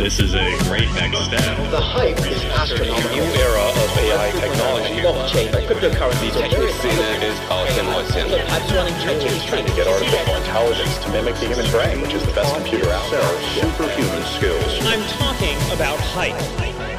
[0.00, 1.44] This is a great next step.
[1.70, 3.10] The hype is astronomical.
[3.10, 4.94] new era of AI technology.
[4.96, 8.32] Blockchain, like cryptocurrency, CNN is Austin Watson.
[8.32, 12.24] I'm running changes trying to get artificial intelligence to mimic the human brain, which is
[12.24, 13.20] the best computer out there.
[13.60, 14.80] Superhuman skills.
[14.86, 16.89] I'm talking about hype.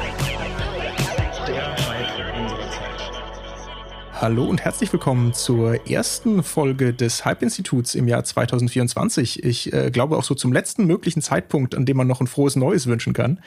[4.22, 9.42] Hallo und herzlich willkommen zur ersten Folge des Hype-Instituts im Jahr 2024.
[9.42, 12.54] Ich äh, glaube auch so zum letzten möglichen Zeitpunkt, an dem man noch ein frohes
[12.54, 13.40] Neues wünschen kann.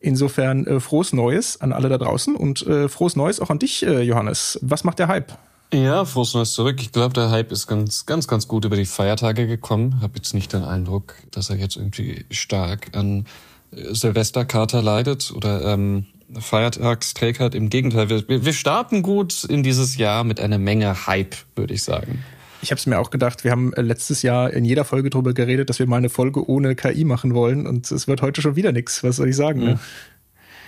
[0.00, 3.84] Insofern äh, frohes Neues an alle da draußen und äh, frohes Neues auch an dich,
[3.84, 4.58] äh, Johannes.
[4.62, 5.32] Was macht der Hype?
[5.70, 6.76] Ja, frohes Neues zurück.
[6.80, 10.00] Ich glaube, der Hype ist ganz, ganz, ganz gut über die Feiertage gekommen.
[10.00, 13.26] Hab jetzt nicht den Eindruck, dass er jetzt irgendwie stark an
[13.70, 16.06] Silvesterkater leidet oder ähm,
[16.38, 17.54] Feiertagsträgheit.
[17.54, 21.82] Im Gegenteil, wir, wir starten gut in dieses Jahr mit einer Menge Hype, würde ich
[21.82, 22.24] sagen.
[22.62, 25.34] Ich habe es mir auch gedacht, wir haben äh, letztes Jahr in jeder Folge darüber
[25.34, 28.54] geredet, dass wir mal eine Folge ohne KI machen wollen und es wird heute schon
[28.56, 29.02] wieder nichts.
[29.02, 29.60] Was soll ich sagen?
[29.60, 29.80] Ne?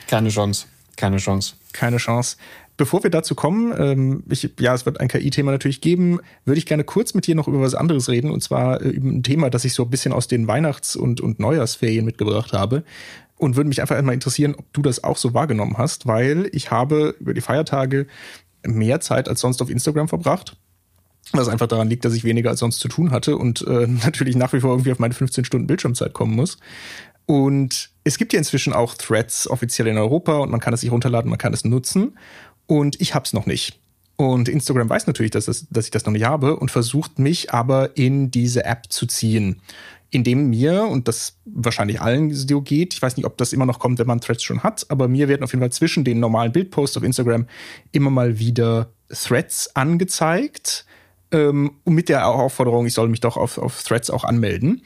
[0.09, 0.67] Keine Chance.
[0.97, 1.55] Keine Chance.
[1.73, 2.37] Keine Chance.
[2.77, 6.67] Bevor wir dazu kommen, ähm, ich, ja, es wird ein KI-Thema natürlich geben, würde ich
[6.67, 9.49] gerne kurz mit dir noch über was anderes reden, und zwar äh, über ein Thema,
[9.49, 12.83] das ich so ein bisschen aus den Weihnachts- und, und Neujahrsferien mitgebracht habe
[13.45, 16.71] und würde mich einfach einmal interessieren, ob du das auch so wahrgenommen hast, weil ich
[16.71, 18.07] habe über die Feiertage
[18.67, 20.57] mehr Zeit als sonst auf Instagram verbracht.
[21.33, 24.37] Was einfach daran liegt, dass ich weniger als sonst zu tun hatte und äh, natürlich
[24.37, 26.59] nach wie vor irgendwie auf meine 15 Stunden Bildschirmzeit kommen muss.
[27.27, 30.91] Und es gibt ja inzwischen auch Threads offiziell in Europa und man kann es sich
[30.91, 32.19] runterladen, man kann es nutzen.
[32.67, 33.79] Und ich hab's noch nicht.
[34.17, 37.53] Und Instagram weiß natürlich, dass, das, dass ich das noch nicht habe und versucht mich
[37.53, 39.61] aber in diese App zu ziehen
[40.15, 43.79] indem mir, und das wahrscheinlich allen so geht, ich weiß nicht, ob das immer noch
[43.79, 46.53] kommt, wenn man Threads schon hat, aber mir werden auf jeden Fall zwischen den normalen
[46.53, 47.47] Bildposts auf Instagram
[47.93, 50.87] immer mal wieder Threads angezeigt.
[51.33, 54.83] Ähm, mit der Aufforderung, ich soll mich doch auf, auf Threads auch anmelden.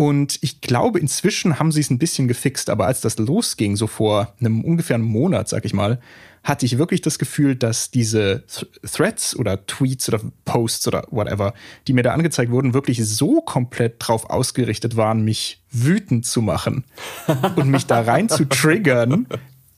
[0.00, 3.86] Und ich glaube, inzwischen haben sie es ein bisschen gefixt, aber als das losging, so
[3.86, 6.00] vor einem ungefähr einem Monat, sag ich mal,
[6.42, 11.52] hatte ich wirklich das Gefühl, dass diese Th Threads oder Tweets oder Posts oder whatever,
[11.86, 16.84] die mir da angezeigt wurden, wirklich so komplett drauf ausgerichtet waren, mich wütend zu machen
[17.56, 19.26] und mich da rein zu triggern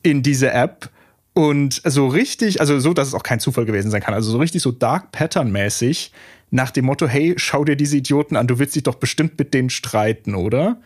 [0.04, 0.88] in diese App.
[1.34, 4.38] Und so richtig, also so, dass es auch kein Zufall gewesen sein kann, also so
[4.38, 6.12] richtig so Dark Pattern-mäßig
[6.52, 9.54] nach dem Motto, hey, schau dir diese Idioten an, du willst dich doch bestimmt mit
[9.54, 10.80] denen streiten, oder?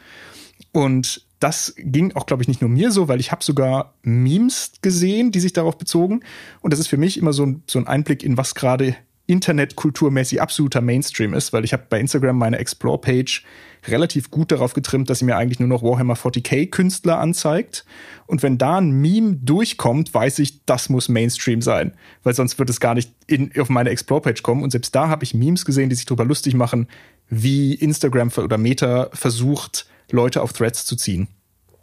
[0.72, 4.72] Und das ging auch, glaube ich, nicht nur mir so, weil ich habe sogar Memes
[4.80, 6.20] gesehen, die sich darauf bezogen.
[6.60, 8.96] Und das ist für mich immer so ein, so ein Einblick in was gerade
[9.26, 13.44] internetkulturmäßig absoluter Mainstream ist, weil ich habe bei Instagram meine Explore-Page
[13.88, 17.84] relativ gut darauf getrimmt, dass sie mir eigentlich nur noch Warhammer 40k-Künstler anzeigt.
[18.26, 21.92] Und wenn da ein Meme durchkommt, weiß ich, das muss Mainstream sein,
[22.22, 24.62] weil sonst wird es gar nicht in, auf meine Explore-Page kommen.
[24.62, 26.88] Und selbst da habe ich Memes gesehen, die sich darüber lustig machen,
[27.28, 31.28] wie Instagram oder Meta versucht, Leute auf Threads zu ziehen.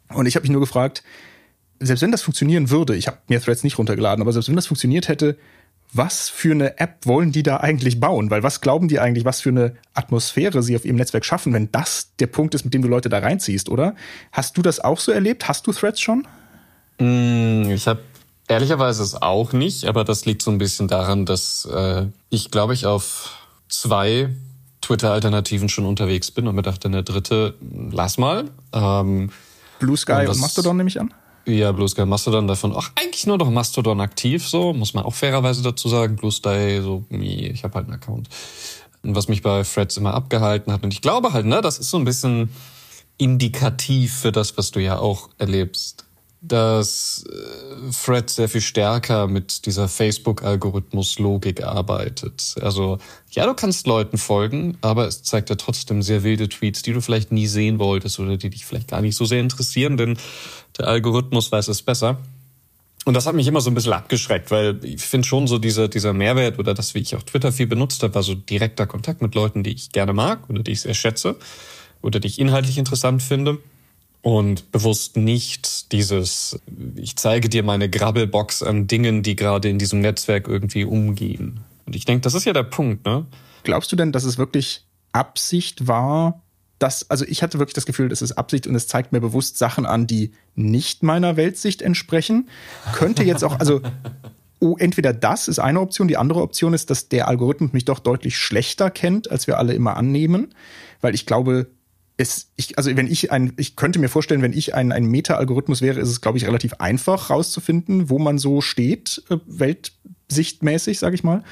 [0.09, 1.03] Und ich habe mich nur gefragt,
[1.79, 4.67] selbst wenn das funktionieren würde, ich habe mir Threads nicht runtergeladen, aber selbst wenn das
[4.67, 5.37] funktioniert hätte,
[5.93, 8.29] was für eine App wollen die da eigentlich bauen?
[8.31, 11.71] Weil was glauben die eigentlich, was für eine Atmosphäre sie auf ihrem Netzwerk schaffen, wenn
[11.71, 13.95] das der Punkt ist, mit dem du Leute da reinziehst, oder?
[14.31, 15.47] Hast du das auch so erlebt?
[15.47, 16.27] Hast du Threads schon?
[16.99, 18.01] Mm, ich habe
[18.47, 22.73] ehrlicherweise es auch nicht, aber das liegt so ein bisschen daran, dass äh, ich, glaube
[22.73, 23.37] ich, auf
[23.69, 24.29] zwei
[24.81, 27.55] Twitter-Alternativen schon unterwegs bin und mir dachte, eine dritte,
[27.91, 28.49] lass mal.
[28.73, 29.31] Ähm,
[29.79, 31.13] Blue Sky und, das, und Mastodon nehme ich an?
[31.45, 35.13] Ja, Blue Sky Mastodon davon auch eigentlich nur noch Mastodon aktiv, so muss man auch
[35.13, 36.15] fairerweise dazu sagen.
[36.15, 38.29] Blue Sky, so, ich habe halt einen Account.
[39.03, 40.83] Und was mich bei Threads immer abgehalten hat.
[40.83, 42.49] Und ich glaube halt, ne, das ist so ein bisschen
[43.17, 46.02] indikativ für das, was du ja auch erlebst
[46.45, 52.55] dass äh, Fred sehr viel stärker mit dieser Facebook-Algorithmus-Logik arbeitet.
[52.61, 52.97] Also
[53.31, 56.99] ja, du kannst Leuten folgen, aber es zeigt ja trotzdem sehr wilde Tweets, die du
[56.99, 60.17] vielleicht nie sehen wolltest oder die dich vielleicht gar nicht so sehr interessieren, denn
[60.77, 62.17] der Algorithmus weiß es besser.
[63.05, 65.87] Und das hat mich immer so ein bisschen abgeschreckt, weil ich finde schon so dieser,
[65.87, 69.21] dieser Mehrwert oder das, wie ich auch Twitter viel benutzt habe, war so direkter Kontakt
[69.21, 71.37] mit Leuten, die ich gerne mag oder die ich sehr schätze
[72.01, 73.59] oder die ich inhaltlich interessant finde
[74.23, 76.57] und bewusst nicht dieses,
[76.95, 81.59] ich zeige dir meine Grabbelbox an Dingen, die gerade in diesem Netzwerk irgendwie umgehen.
[81.85, 83.25] Und ich denke, das ist ja der Punkt, ne?
[83.63, 86.41] Glaubst du denn, dass es wirklich Absicht war,
[86.79, 89.57] dass, also ich hatte wirklich das Gefühl, es ist Absicht und es zeigt mir bewusst
[89.57, 92.47] Sachen an, die nicht meiner Weltsicht entsprechen?
[92.93, 93.81] Könnte jetzt auch, also
[94.59, 97.99] oh, entweder das ist eine Option, die andere Option ist, dass der Algorithmus mich doch
[97.99, 100.55] deutlich schlechter kennt, als wir alle immer annehmen,
[101.01, 101.67] weil ich glaube,
[102.17, 105.81] es, ich, also wenn ich ein, ich könnte mir vorstellen, wenn ich ein, ein Meta-Algorithmus
[105.81, 111.15] wäre, ist es, glaube ich, relativ einfach rauszufinden, wo man so steht, äh, weltsichtmäßig, sage
[111.15, 111.43] ich mal.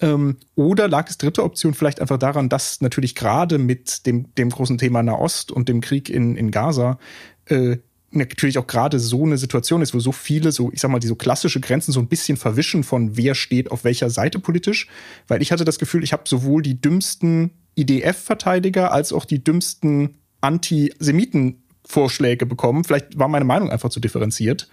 [0.00, 4.50] Ähm, oder lag es dritte Option vielleicht einfach daran, dass natürlich gerade mit dem, dem
[4.50, 6.98] großen Thema Nahost und dem Krieg in, in Gaza
[7.46, 7.76] äh,
[8.12, 11.06] natürlich auch gerade so eine Situation ist, wo so viele, so, ich sag mal, die
[11.06, 14.88] so klassische Grenzen so ein bisschen verwischen von wer steht auf welcher Seite politisch.
[15.28, 20.16] Weil ich hatte das Gefühl, ich habe sowohl die dümmsten IDF-Verteidiger als auch die dümmsten
[20.40, 22.84] Antisemiten-Vorschläge bekommen.
[22.84, 24.68] Vielleicht war meine Meinung einfach zu differenziert,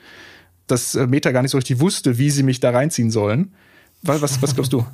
[0.66, 3.54] dass äh, Meta gar nicht so richtig wusste, wie sie mich da reinziehen sollen.
[4.04, 4.86] Was, was, was glaubst du?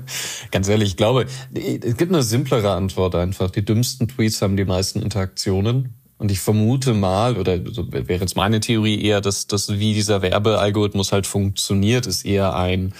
[0.50, 3.50] Ganz ehrlich, ich glaube, es gibt eine simplere Antwort einfach.
[3.50, 5.94] Die dümmsten Tweets haben die meisten Interaktionen.
[6.18, 11.12] Und ich vermute mal, oder wäre jetzt meine Theorie eher, dass, dass wie dieser Werbealgorithmus
[11.12, 12.92] halt funktioniert, ist eher ein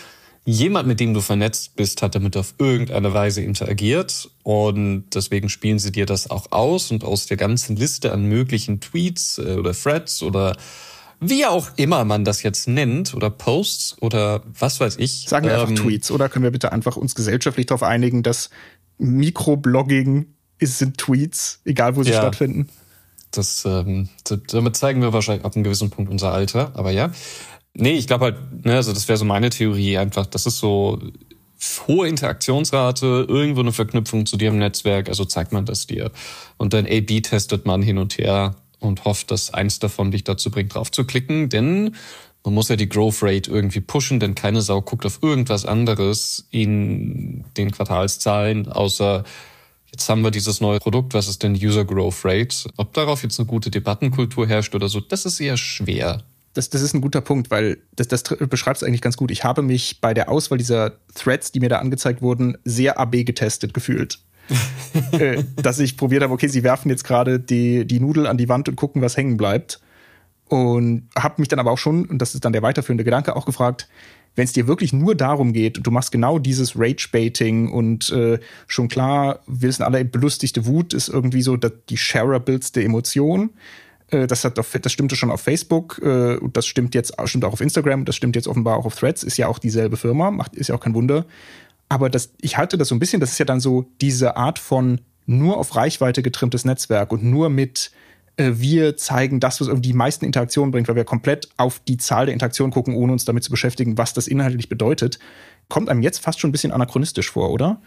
[0.48, 5.78] jemand, mit dem du vernetzt bist, hat damit auf irgendeine Weise interagiert und deswegen spielen
[5.78, 9.74] sie dir das auch aus und aus der ganzen Liste an möglichen Tweets äh, oder
[9.74, 10.56] Threads oder
[11.20, 15.26] wie auch immer man das jetzt nennt oder Posts oder was weiß ich.
[15.28, 18.48] Sagen wir einfach ähm, Tweets oder können wir bitte einfach uns gesellschaftlich darauf einigen, dass
[18.96, 22.68] Mikroblogging ist, sind Tweets, egal wo sie ja, stattfinden?
[23.30, 24.08] Das, ähm,
[24.50, 27.10] damit zeigen wir wahrscheinlich ab einem gewissen Punkt unser Alter, aber ja.
[27.74, 30.98] Nee, ich glaube halt, ne, also das wäre so meine Theorie einfach, das ist so
[31.86, 36.10] hohe Interaktionsrate, irgendwo eine Verknüpfung zu dir im Netzwerk, also zeigt man das dir.
[36.56, 40.50] Und dann A-B testet man hin und her und hofft, dass eins davon dich dazu
[40.50, 41.96] bringt, drauf zu klicken, denn
[42.44, 46.46] man muss ja die Growth Rate irgendwie pushen, denn keine Sau guckt auf irgendwas anderes
[46.50, 49.24] in den Quartalszahlen, außer
[49.92, 52.70] jetzt haben wir dieses neue Produkt, was ist denn User Growth Rate?
[52.76, 56.22] Ob darauf jetzt eine gute Debattenkultur herrscht oder so, das ist eher schwer.
[56.54, 59.30] Das, das ist ein guter Punkt, weil das, das beschreibt es eigentlich ganz gut.
[59.30, 63.24] Ich habe mich bei der Auswahl dieser Threads, die mir da angezeigt wurden, sehr AB
[63.24, 64.18] getestet gefühlt.
[65.12, 68.48] äh, dass ich probiert habe, okay, sie werfen jetzt gerade die, die Nudel an die
[68.48, 69.80] Wand und gucken, was hängen bleibt.
[70.48, 73.44] Und habe mich dann aber auch schon, und das ist dann der weiterführende Gedanke, auch
[73.44, 73.86] gefragt,
[74.38, 78.38] wenn es dir wirklich nur darum geht, du machst genau dieses Rage-Baiting und äh,
[78.68, 83.50] schon klar, wir wissen alle, belustigte Wut ist irgendwie so die shareabildste Emotion.
[84.10, 87.52] Äh, das, hat auf, das stimmte schon auf Facebook, äh, das stimmt jetzt stimmt auch
[87.52, 90.54] auf Instagram, das stimmt jetzt offenbar auch auf Threads, ist ja auch dieselbe Firma, macht,
[90.54, 91.26] ist ja auch kein Wunder.
[91.88, 94.60] Aber das, ich halte das so ein bisschen, das ist ja dann so diese Art
[94.60, 98.07] von nur auf Reichweite getrimmtes Netzwerk und nur mit äh,
[98.38, 102.26] wir zeigen das, was irgendwie die meisten Interaktionen bringt, weil wir komplett auf die Zahl
[102.26, 105.18] der Interaktionen gucken, ohne uns damit zu beschäftigen, was das inhaltlich bedeutet,
[105.68, 107.80] kommt einem jetzt fast schon ein bisschen anachronistisch vor, oder?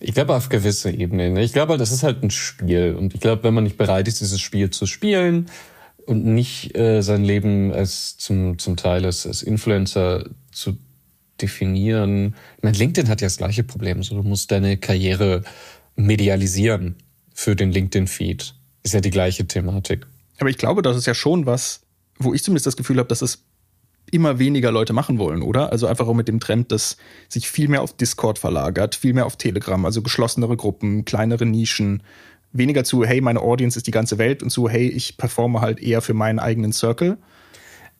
[0.00, 1.34] Ich glaube auf gewisse Ebenen.
[1.34, 1.42] Ne?
[1.42, 2.94] Ich glaube, das ist halt ein Spiel.
[2.98, 5.46] Und ich glaube, wenn man nicht bereit ist, dieses Spiel zu spielen
[6.06, 10.78] und nicht äh, sein Leben als zum, zum Teil als, als Influencer zu
[11.40, 12.34] definieren.
[12.56, 14.02] Ich meine, LinkedIn hat ja das gleiche Problem.
[14.02, 15.42] So, du musst deine Karriere
[15.96, 16.96] medialisieren
[17.34, 18.54] für den LinkedIn-Feed.
[18.86, 20.06] Ist ja die gleiche Thematik.
[20.38, 21.80] Aber ich glaube, das ist ja schon was,
[22.20, 23.42] wo ich zumindest das Gefühl habe, dass es
[24.12, 25.72] immer weniger Leute machen wollen, oder?
[25.72, 26.96] Also einfach auch mit dem Trend, dass
[27.28, 32.04] sich viel mehr auf Discord verlagert, viel mehr auf Telegram, also geschlossenere Gruppen, kleinere Nischen,
[32.52, 35.80] weniger zu, hey, meine Audience ist die ganze Welt und zu, hey, ich performe halt
[35.80, 37.18] eher für meinen eigenen Circle.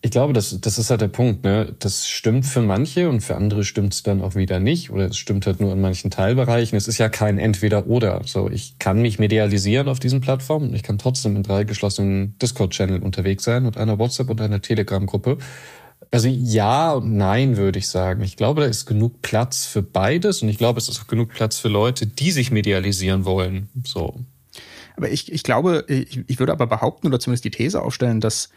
[0.07, 1.43] Ich glaube, das, das ist halt der Punkt.
[1.43, 1.75] Ne?
[1.81, 4.91] Das stimmt für manche und für andere stimmt es dann auch wieder nicht.
[4.91, 6.79] Oder es stimmt halt nur in manchen Teilbereichen.
[6.79, 8.21] Es ist ja kein Entweder-Oder.
[8.25, 10.73] So, ich kann mich medialisieren auf diesen Plattformen.
[10.77, 15.39] Ich kann trotzdem in drei geschlossenen Discord-Channel unterwegs sein und einer WhatsApp- und einer Telegram-Gruppe.
[16.13, 18.23] Also ja und nein, würde ich sagen.
[18.23, 21.31] Ich glaube, da ist genug Platz für beides und ich glaube, es ist auch genug
[21.31, 23.71] Platz für Leute, die sich medialisieren wollen.
[23.85, 24.21] So.
[24.97, 28.51] Aber ich, ich glaube, ich, ich würde aber behaupten oder zumindest die These aufstellen, dass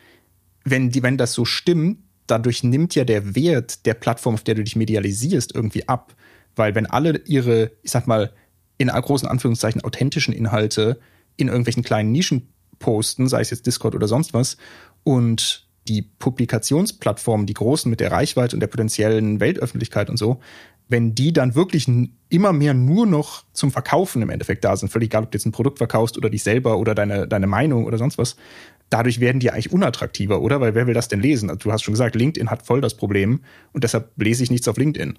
[0.64, 4.56] wenn, die, wenn das so stimmt, dadurch nimmt ja der Wert der Plattform, auf der
[4.56, 6.16] du dich medialisierst, irgendwie ab.
[6.56, 8.34] Weil wenn alle ihre, ich sag mal,
[8.78, 11.00] in großen Anführungszeichen authentischen Inhalte
[11.38, 14.58] in irgendwelchen kleinen Nischen posten, sei es jetzt Discord oder sonst was,
[15.04, 20.40] und die Publikationsplattformen, die großen mit der Reichweite und der potenziellen Weltöffentlichkeit und so,
[20.88, 21.88] wenn die dann wirklich
[22.30, 25.46] immer mehr nur noch zum Verkaufen im Endeffekt da sind, völlig egal, ob du jetzt
[25.46, 28.36] ein Produkt verkaufst oder dich selber oder deine, deine Meinung oder sonst was,
[28.90, 30.62] dadurch werden die eigentlich unattraktiver, oder?
[30.62, 31.50] Weil wer will das denn lesen?
[31.50, 33.42] Also du hast schon gesagt, LinkedIn hat voll das Problem
[33.74, 35.18] und deshalb lese ich nichts auf LinkedIn.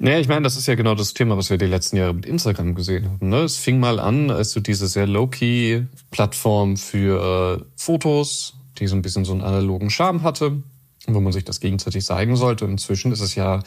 [0.00, 2.24] Naja, ich meine, das ist ja genau das Thema, was wir die letzten Jahre mit
[2.24, 3.28] Instagram gesehen haben.
[3.28, 3.38] Ne?
[3.38, 9.02] Es fing mal an, als du diese sehr low-key-Plattform für äh, Fotos, die so ein
[9.02, 10.62] bisschen so einen analogen Charme hatte,
[11.08, 12.64] wo man sich das gegenseitig zeigen sollte.
[12.64, 13.60] Inzwischen ist es ja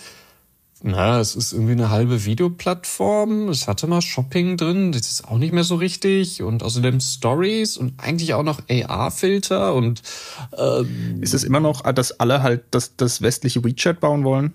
[0.83, 3.49] na, es ist irgendwie eine halbe Videoplattform.
[3.49, 6.41] Es hatte mal Shopping drin, das ist auch nicht mehr so richtig.
[6.41, 10.01] Und außerdem Stories und eigentlich auch noch AR-Filter und
[10.57, 14.53] ähm, Ist es immer noch, dass alle halt das, das westliche WeChat bauen wollen?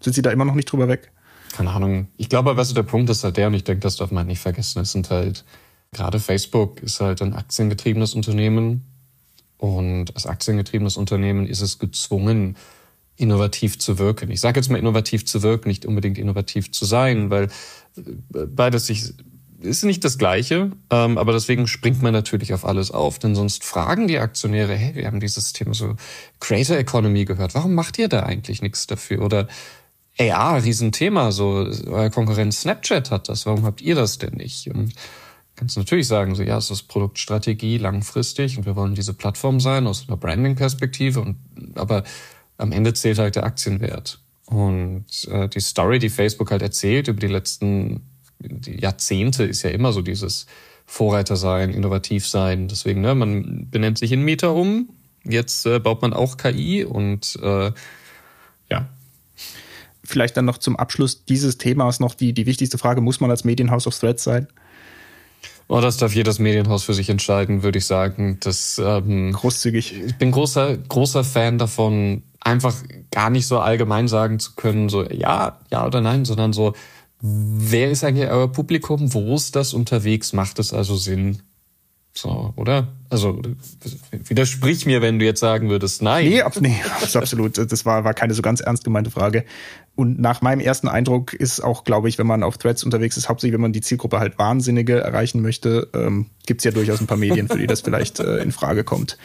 [0.00, 1.10] Sind sie da immer noch nicht drüber weg?
[1.52, 2.08] Keine Ahnung.
[2.16, 4.40] Ich glaube, du, der Punkt ist halt der, und ich denke, das darf man nicht
[4.40, 5.44] vergessen, es sind halt,
[5.92, 8.84] gerade Facebook ist halt ein aktiengetriebenes Unternehmen.
[9.58, 12.56] Und als aktiengetriebenes Unternehmen ist es gezwungen,
[13.16, 14.30] innovativ zu wirken.
[14.30, 17.44] Ich sage jetzt mal innovativ zu wirken, nicht unbedingt innovativ zu sein, weil
[17.96, 19.14] äh, beides sich
[19.60, 23.64] ist nicht das Gleiche, ähm, aber deswegen springt man natürlich auf alles auf, denn sonst
[23.64, 25.94] fragen die Aktionäre, hey, wir haben dieses Thema so
[26.40, 29.22] Creator Economy gehört, warum macht ihr da eigentlich nichts dafür?
[29.22, 29.46] Oder
[30.18, 34.68] AR, Riesenthema, so euer Konkurrent Snapchat hat das, warum habt ihr das denn nicht?
[34.68, 34.92] Und
[35.56, 39.86] kannst natürlich sagen, so ja, es ist Produktstrategie langfristig und wir wollen diese Plattform sein
[39.86, 41.36] aus einer Branding-Perspektive, und
[41.74, 42.04] aber
[42.62, 44.20] am Ende zählt halt der Aktienwert.
[44.46, 48.02] Und äh, die Story, die Facebook halt erzählt über die letzten
[48.38, 50.46] die Jahrzehnte, ist ja immer so dieses
[50.84, 52.66] Vorreiter sein, innovativ sein.
[52.66, 54.88] Deswegen, ne, man benennt sich in Mieter um.
[55.24, 57.70] Jetzt äh, baut man auch KI und äh,
[58.68, 58.88] ja,
[60.04, 63.44] Vielleicht dann noch zum Abschluss dieses Themas noch die, die wichtigste Frage, muss man als
[63.44, 64.48] Medienhouse of Threads sein?
[65.68, 68.38] Oh, das darf jedes Medienhaus für sich entscheiden, würde ich sagen.
[68.40, 69.94] Das, ähm, Großzügig.
[70.06, 72.74] Ich bin großer, großer Fan davon, einfach
[73.10, 76.74] gar nicht so allgemein sagen zu können, so ja, ja oder nein, sondern so,
[77.20, 79.14] wer ist eigentlich euer Publikum?
[79.14, 80.32] Wo ist das unterwegs?
[80.32, 81.42] Macht es also Sinn?
[82.14, 82.88] So, oder?
[83.08, 83.40] Also
[84.10, 86.28] widersprich mir, wenn du jetzt sagen würdest, nein.
[86.28, 86.76] Nee, ab, nee
[87.14, 87.56] absolut.
[87.56, 89.44] Das war, war keine so ganz ernst gemeinte Frage.
[89.94, 93.28] Und nach meinem ersten Eindruck ist auch, glaube ich, wenn man auf Threads unterwegs ist,
[93.28, 97.16] hauptsächlich wenn man die Zielgruppe halt Wahnsinnige erreichen möchte, ähm, gibt ja durchaus ein paar
[97.16, 99.16] Medien, für die das vielleicht äh, in Frage kommt.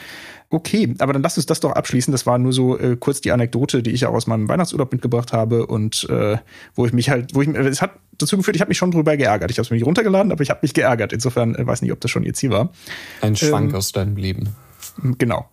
[0.50, 2.12] Okay, aber dann lass uns das doch abschließen.
[2.12, 5.34] Das war nur so äh, kurz die Anekdote, die ich auch aus meinem Weihnachtsurlaub mitgebracht
[5.34, 6.38] habe und äh,
[6.74, 9.18] wo ich mich halt, wo ich, es hat dazu geführt, ich habe mich schon drüber
[9.18, 9.52] geärgert.
[9.52, 11.12] Ich habe es mir nicht runtergeladen, aber ich habe mich geärgert.
[11.12, 12.72] Insofern äh, weiß nicht, ob das schon ihr Ziel war.
[13.22, 14.56] Ein Schwank ähm, aus deinem Leben.
[15.18, 15.50] Genau.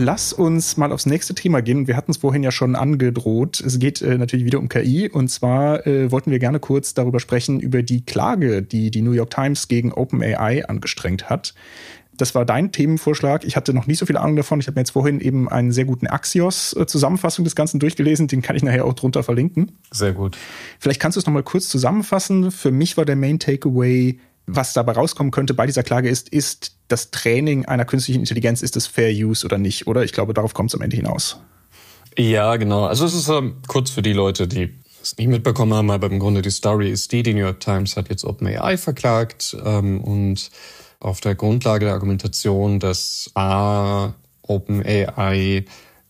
[0.00, 1.88] Lass uns mal aufs nächste Thema gehen.
[1.88, 3.58] Wir hatten es vorhin ja schon angedroht.
[3.58, 5.08] Es geht äh, natürlich wieder um KI.
[5.08, 9.10] Und zwar äh, wollten wir gerne kurz darüber sprechen, über die Klage, die die New
[9.10, 11.52] York Times gegen OpenAI angestrengt hat.
[12.18, 13.44] Das war dein Themenvorschlag.
[13.44, 14.60] Ich hatte noch nicht so viel Ahnung davon.
[14.60, 18.26] Ich habe mir jetzt vorhin eben einen sehr guten Axios-Zusammenfassung des Ganzen durchgelesen.
[18.26, 19.78] Den kann ich nachher auch drunter verlinken.
[19.92, 20.36] Sehr gut.
[20.80, 22.50] Vielleicht kannst du es noch mal kurz zusammenfassen.
[22.50, 26.76] Für mich war der Main Takeaway, was dabei rauskommen könnte bei dieser Klage ist, ist
[26.88, 29.86] das Training einer künstlichen Intelligenz, ist es Fair Use oder nicht?
[29.86, 31.38] Oder ich glaube, darauf kommt es am Ende hinaus.
[32.16, 32.86] Ja, genau.
[32.86, 36.18] Also es ist ähm, kurz für die Leute, die es nicht mitbekommen haben, aber im
[36.18, 40.50] Grunde die Story ist die, die New York Times hat jetzt OpenAI verklagt ähm, und
[41.00, 45.64] auf der Grundlage der Argumentation, dass A, OpenAI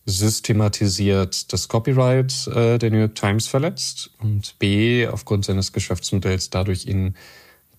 [0.07, 6.87] systematisiert das Copyright äh, der New York Times verletzt und B, aufgrund seines Geschäftsmodells dadurch
[6.87, 7.15] in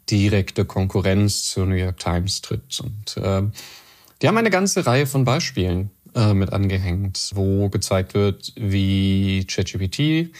[0.10, 2.80] direkte Konkurrenz zur New York Times tritt.
[2.82, 3.42] Und äh,
[4.22, 10.32] die haben eine ganze Reihe von Beispielen äh, mit angehängt, wo gezeigt wird, wie ChatGPT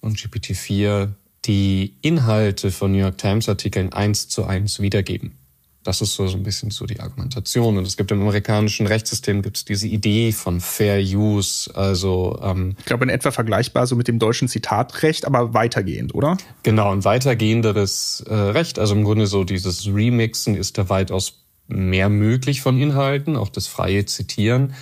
[0.00, 1.08] und GPT-4
[1.46, 5.39] die Inhalte von New York Times Artikeln eins zu eins wiedergeben.
[5.82, 7.78] Das ist so, so ein bisschen so die Argumentation.
[7.78, 12.74] Und es gibt im amerikanischen Rechtssystem gibt es diese Idee von Fair Use, also ähm,
[12.78, 16.36] ich glaube in etwa vergleichbar so mit dem deutschen Zitatrecht, aber weitergehend, oder?
[16.64, 18.78] Genau, ein weitergehenderes äh, Recht.
[18.78, 23.66] Also im Grunde so dieses Remixen ist da weitaus mehr möglich von Inhalten, auch das
[23.66, 24.74] freie Zitieren,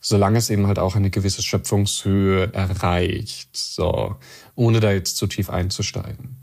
[0.00, 3.56] solange es eben halt auch eine gewisse Schöpfungshöhe erreicht.
[3.56, 4.16] So,
[4.56, 6.39] ohne da jetzt zu tief einzusteigen.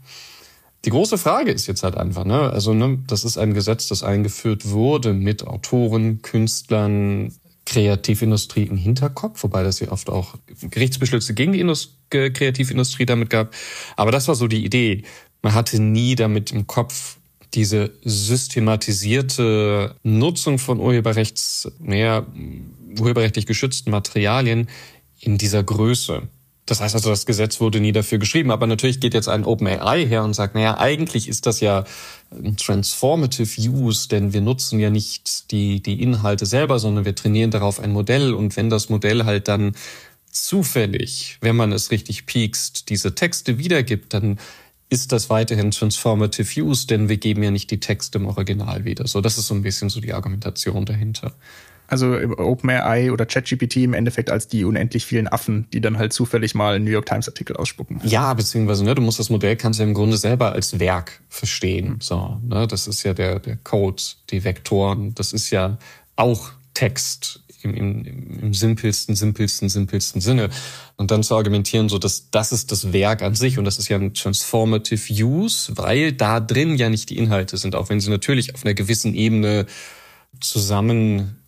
[0.84, 4.02] Die große Frage ist jetzt halt einfach, ne, also ne, das ist ein Gesetz, das
[4.02, 7.32] eingeführt wurde mit Autoren, Künstlern,
[7.66, 13.54] Kreativindustrie im Hinterkopf, wobei das ja oft auch Gerichtsbeschlüsse gegen die Indust Kreativindustrie damit gab.
[13.96, 15.02] Aber das war so die Idee.
[15.42, 17.18] Man hatte nie damit im Kopf
[17.52, 22.26] diese systematisierte Nutzung von Urheberrechts, naja,
[22.98, 24.68] urheberrechtlich geschützten Materialien
[25.20, 26.22] in dieser Größe.
[26.68, 28.50] Das heißt also, das Gesetz wurde nie dafür geschrieben.
[28.50, 31.84] Aber natürlich geht jetzt ein OpenAI her und sagt, naja, eigentlich ist das ja
[32.30, 37.50] ein Transformative Use, denn wir nutzen ja nicht die, die Inhalte selber, sondern wir trainieren
[37.50, 38.34] darauf ein Modell.
[38.34, 39.74] Und wenn das Modell halt dann
[40.30, 44.38] zufällig, wenn man es richtig piekst, diese Texte wiedergibt, dann
[44.90, 49.06] ist das weiterhin Transformative Use, denn wir geben ja nicht die Texte im Original wieder.
[49.06, 51.34] So, das ist so ein bisschen so die Argumentation dahinter.
[51.88, 56.54] Also OpenAI oder ChatGPT im Endeffekt als die unendlich vielen Affen, die dann halt zufällig
[56.54, 58.00] mal einen New York Times Artikel ausspucken.
[58.04, 61.96] Ja, beziehungsweise ne, du musst das Modell kannst ja im Grunde selber als Werk verstehen.
[62.00, 65.14] So, ne, das ist ja der der Code, die Vektoren.
[65.14, 65.78] Das ist ja
[66.14, 70.50] auch Text im, im, im simpelsten, simpelsten, simpelsten Sinne.
[70.96, 73.88] Und dann zu argumentieren, so dass das ist das Werk an sich und das ist
[73.88, 78.10] ja ein transformative Use, weil da drin ja nicht die Inhalte sind, auch wenn sie
[78.10, 79.66] natürlich auf einer gewissen Ebene
[80.40, 81.38] zusammen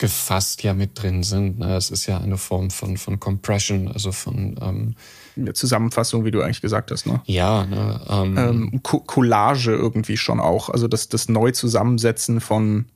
[0.00, 1.58] gefasst ja mit drin sind.
[1.58, 1.76] Ne?
[1.76, 4.94] Es ist ja eine Form von, von Compression, also von ähm,
[5.36, 7.20] eine Zusammenfassung, wie du eigentlich gesagt hast, ne?
[7.26, 10.70] Ja, ne, ähm, ähm, Collage irgendwie schon auch.
[10.70, 12.86] Also das, das Neuzusammensetzen von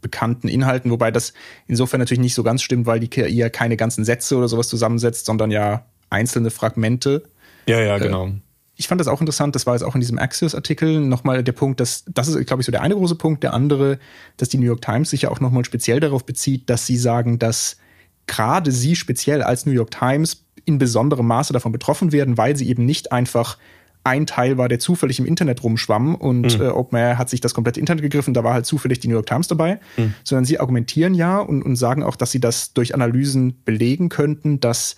[0.00, 1.34] bekannten Inhalten, wobei das
[1.66, 4.68] insofern natürlich nicht so ganz stimmt, weil die KI ja keine ganzen Sätze oder sowas
[4.68, 7.24] zusammensetzt, sondern ja einzelne Fragmente.
[7.66, 8.28] Ja, ja, genau.
[8.28, 8.32] Äh,
[8.76, 11.80] ich fand das auch interessant, das war jetzt auch in diesem Axios-Artikel nochmal der Punkt,
[11.80, 13.42] dass, das ist, glaube ich, so der eine große Punkt.
[13.42, 13.98] Der andere,
[14.36, 17.38] dass die New York Times sich ja auch nochmal speziell darauf bezieht, dass sie sagen,
[17.38, 17.78] dass
[18.26, 22.68] gerade sie speziell als New York Times in besonderem Maße davon betroffen werden, weil sie
[22.68, 23.56] eben nicht einfach
[24.04, 26.64] ein Teil war, der zufällig im Internet rumschwamm und mhm.
[26.64, 29.26] äh, OpenAI hat sich das komplette Internet gegriffen, da war halt zufällig die New York
[29.26, 30.14] Times dabei, mhm.
[30.22, 34.60] sondern sie argumentieren ja und, und sagen auch, dass sie das durch Analysen belegen könnten,
[34.60, 34.96] dass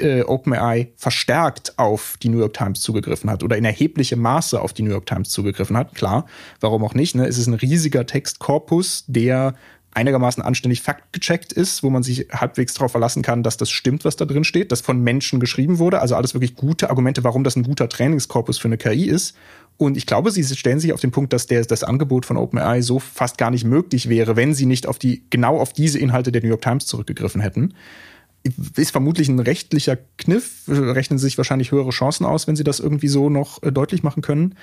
[0.00, 4.72] äh, OpenAI verstärkt auf die New York Times zugegriffen hat oder in erheblichem Maße auf
[4.72, 5.94] die New York Times zugegriffen hat.
[5.94, 6.26] Klar,
[6.60, 7.14] warum auch nicht?
[7.14, 7.26] Ne?
[7.26, 9.54] Es ist ein riesiger Textkorpus, der
[9.94, 14.16] einigermaßen anständig faktgecheckt ist, wo man sich halbwegs darauf verlassen kann, dass das stimmt, was
[14.16, 16.00] da drin steht, das von Menschen geschrieben wurde.
[16.00, 19.36] Also alles wirklich gute Argumente, warum das ein guter Trainingskorpus für eine KI ist.
[19.76, 22.80] Und ich glaube, sie stellen sich auf den Punkt, dass der, das Angebot von OpenAI
[22.80, 26.32] so fast gar nicht möglich wäre, wenn sie nicht auf die, genau auf diese Inhalte
[26.32, 27.74] der New York Times zurückgegriffen hätten
[28.76, 33.08] ist vermutlich ein rechtlicher Kniff, rechnen sich wahrscheinlich höhere Chancen aus, wenn sie das irgendwie
[33.08, 34.56] so noch äh, deutlich machen können.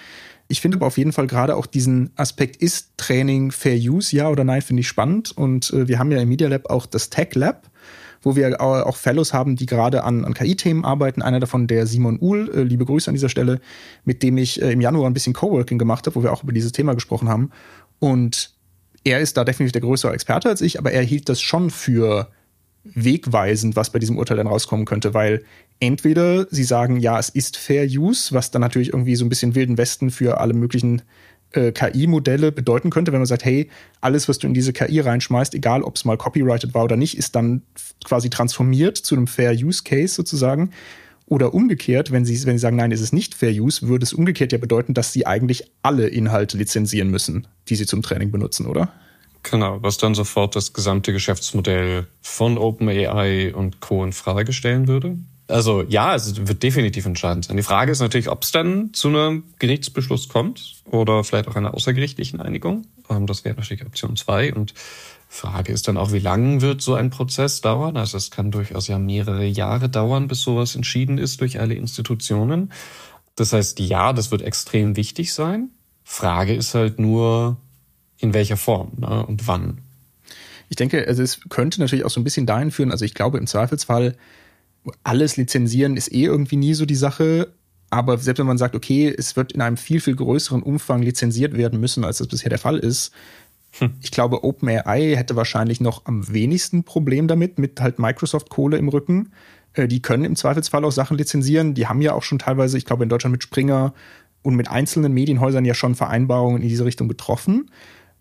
[0.47, 4.29] Ich finde aber auf jeden Fall gerade auch diesen Aspekt, ist Training Fair Use, ja
[4.29, 5.31] oder nein, finde ich spannend.
[5.31, 7.69] Und äh, wir haben ja im Media Lab auch das Tech Lab,
[8.21, 11.21] wo wir auch Fellows haben, die gerade an, an KI-Themen arbeiten.
[11.21, 13.61] Einer davon, der Simon Uhl, äh, liebe Grüße an dieser Stelle,
[14.03, 16.73] mit dem ich im Januar ein bisschen Coworking gemacht habe, wo wir auch über dieses
[16.73, 17.51] Thema gesprochen haben.
[17.99, 18.53] Und
[19.05, 22.29] er ist da definitiv der größere Experte als ich, aber er hielt das schon für
[22.95, 25.43] wegweisend, was bei diesem Urteil dann rauskommen könnte, weil
[25.79, 29.55] entweder sie sagen, ja, es ist Fair Use, was dann natürlich irgendwie so ein bisschen
[29.55, 31.01] wilden Westen für alle möglichen
[31.51, 33.69] äh, KI-Modelle bedeuten könnte, wenn man sagt, hey,
[34.01, 37.17] alles, was du in diese KI reinschmeißt, egal ob es mal copyrighted war oder nicht,
[37.17, 37.63] ist dann
[38.05, 40.71] quasi transformiert zu einem Fair Use Case sozusagen.
[41.25, 44.13] Oder umgekehrt, wenn sie, wenn sie sagen, nein, es ist nicht Fair Use, würde es
[44.13, 48.65] umgekehrt ja bedeuten, dass sie eigentlich alle Inhalte lizenzieren müssen, die sie zum Training benutzen,
[48.65, 48.91] oder?
[49.49, 54.03] Genau, was dann sofort das gesamte Geschäftsmodell von OpenAI und Co.
[54.03, 55.17] in Frage stellen würde.
[55.47, 57.57] Also ja, es wird definitiv entscheidend sein.
[57.57, 61.73] Die Frage ist natürlich, ob es dann zu einem Gerichtsbeschluss kommt oder vielleicht auch einer
[61.73, 62.85] außergerichtlichen Einigung.
[63.09, 64.53] Ähm, das wäre natürlich Option zwei.
[64.53, 64.75] Und
[65.27, 67.97] Frage ist dann auch, wie lang wird so ein Prozess dauern?
[67.97, 72.71] Also es kann durchaus ja mehrere Jahre dauern, bis sowas entschieden ist durch alle Institutionen.
[73.35, 75.69] Das heißt, ja, das wird extrem wichtig sein.
[76.03, 77.57] Frage ist halt nur,
[78.19, 79.79] in welcher Form ne, und wann.
[80.69, 83.39] Ich denke, also es könnte natürlich auch so ein bisschen dahin führen, also ich glaube
[83.39, 84.15] im Zweifelsfall,
[85.03, 87.53] alles lizenzieren ist eh irgendwie nie so die Sache.
[87.89, 91.57] Aber selbst wenn man sagt, okay, es wird in einem viel, viel größeren Umfang lizenziert
[91.57, 93.11] werden müssen, als das bisher der Fall ist,
[93.79, 93.93] hm.
[94.01, 99.31] ich glaube, OpenAI hätte wahrscheinlich noch am wenigsten Problem damit, mit halt Microsoft-Kohle im Rücken.
[99.73, 101.73] Äh, die können im Zweifelsfall auch Sachen lizenzieren.
[101.73, 103.93] Die haben ja auch schon teilweise, ich glaube, in Deutschland mit Springer
[104.43, 107.69] und mit einzelnen Medienhäusern ja schon Vereinbarungen in diese Richtung getroffen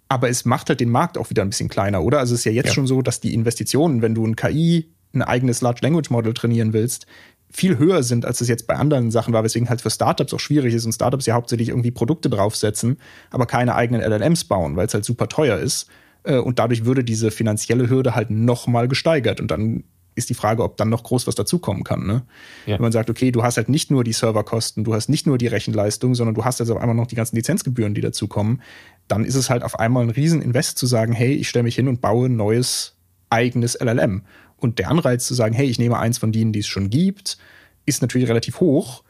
[0.09, 2.19] aber es macht halt den Markt auch wieder ein bisschen kleiner, oder?
[2.19, 2.75] Also es ist ja jetzt ja.
[2.75, 6.73] schon so, dass die Investitionen, wenn du ein KI, ein eigenes Large Language Model trainieren
[6.73, 7.07] willst,
[7.51, 10.41] viel höher sind, als es jetzt bei anderen Sachen war, weswegen halt für Startups auch
[10.41, 12.99] schwierig ist und Startups ja hauptsächlich irgendwie Produkte draufsetzen,
[13.31, 15.89] aber keine eigenen LLMs bauen, weil es halt super teuer ist.
[16.25, 19.41] Äh, und dadurch würde diese finanzielle Hürde halt noch mal gesteigert.
[19.41, 22.07] Und dann ist die Frage, ob dann noch groß was dazukommen kann.
[22.07, 22.23] Ne?
[22.67, 22.75] Ja.
[22.75, 25.39] Wenn man sagt, okay, du hast halt nicht nur die Serverkosten, du hast nicht nur
[25.39, 28.61] die Rechenleistung, sondern du hast also auf einmal noch die ganzen Lizenzgebühren, die dazukommen,
[29.09, 31.89] dann ist es halt auf einmal ein Rieseninvest zu sagen, hey, ich stelle mich hin
[31.89, 32.95] und baue ein neues
[33.31, 34.23] eigenes LLM.
[34.57, 37.39] Und der Anreiz zu sagen, hey, ich nehme eins von denen, die es schon gibt,
[37.87, 39.03] ist natürlich relativ hoch.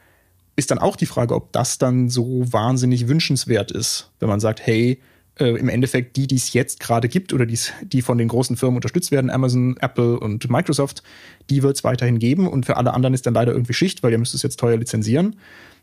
[0.56, 4.64] Ist dann auch die Frage, ob das dann so wahnsinnig wünschenswert ist, wenn man sagt,
[4.66, 5.00] hey,
[5.38, 8.56] äh, im Endeffekt die, die es jetzt gerade gibt oder die's, die von den großen
[8.56, 11.02] Firmen unterstützt werden, Amazon, Apple und Microsoft,
[11.48, 14.12] die wird es weiterhin geben und für alle anderen ist dann leider irgendwie Schicht, weil
[14.12, 15.36] ihr müsst es jetzt teuer lizenzieren.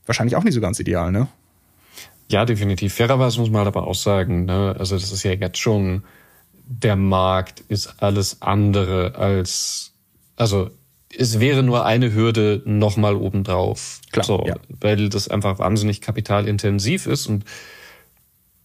[0.06, 1.28] Wahrscheinlich auch nicht so ganz ideal, ne?
[2.30, 2.94] Ja, definitiv.
[2.94, 4.76] Fairerweise muss man halt aber auch sagen, ne?
[4.78, 6.04] also das ist ja jetzt schon,
[6.68, 9.94] der Markt ist alles andere als,
[10.36, 10.72] also
[11.18, 14.02] es wäre nur eine Hürde nochmal obendrauf.
[14.12, 14.56] Klar, so, ja.
[14.70, 17.46] Weil das einfach wahnsinnig kapitalintensiv ist und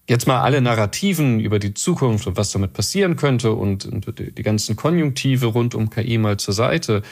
[0.09, 4.42] jetzt mal alle Narrativen über die Zukunft und was damit passieren könnte und, und die
[4.42, 7.03] ganzen Konjunktive rund um KI mal zur Seite.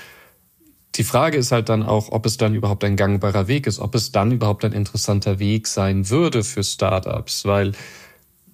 [0.99, 3.95] Die Frage ist halt dann auch, ob es dann überhaupt ein gangbarer Weg ist, ob
[3.95, 7.73] es dann überhaupt ein interessanter Weg sein würde für Startups, weil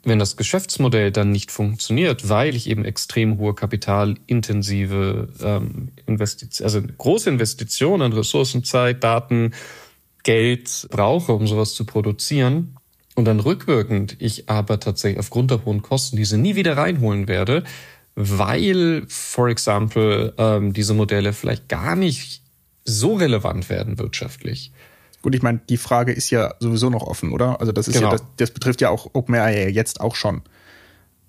[0.04, 6.82] wenn das Geschäftsmodell dann nicht funktioniert, weil ich eben extrem hohe kapitalintensive ähm, Investitionen, also
[6.98, 9.54] große Investitionen an Ressourcen, Zeit, Daten,
[10.22, 12.76] Geld brauche, um sowas zu produzieren,
[13.14, 17.62] und dann rückwirkend ich aber tatsächlich aufgrund der hohen Kosten diese nie wieder reinholen werde,
[18.16, 22.42] weil, for example, ähm, diese Modelle vielleicht gar nicht
[22.84, 24.72] so relevant werden wirtschaftlich.
[25.22, 27.60] Gut, ich meine, die Frage ist ja sowieso noch offen, oder?
[27.60, 28.10] Also das ist genau.
[28.10, 30.42] ja, das, das betrifft ja auch OpenAI jetzt auch schon.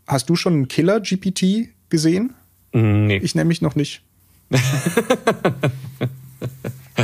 [0.05, 2.33] Hast du schon einen Killer GPT gesehen?
[2.73, 3.17] Nee.
[3.17, 4.01] Ich nämlich noch nicht.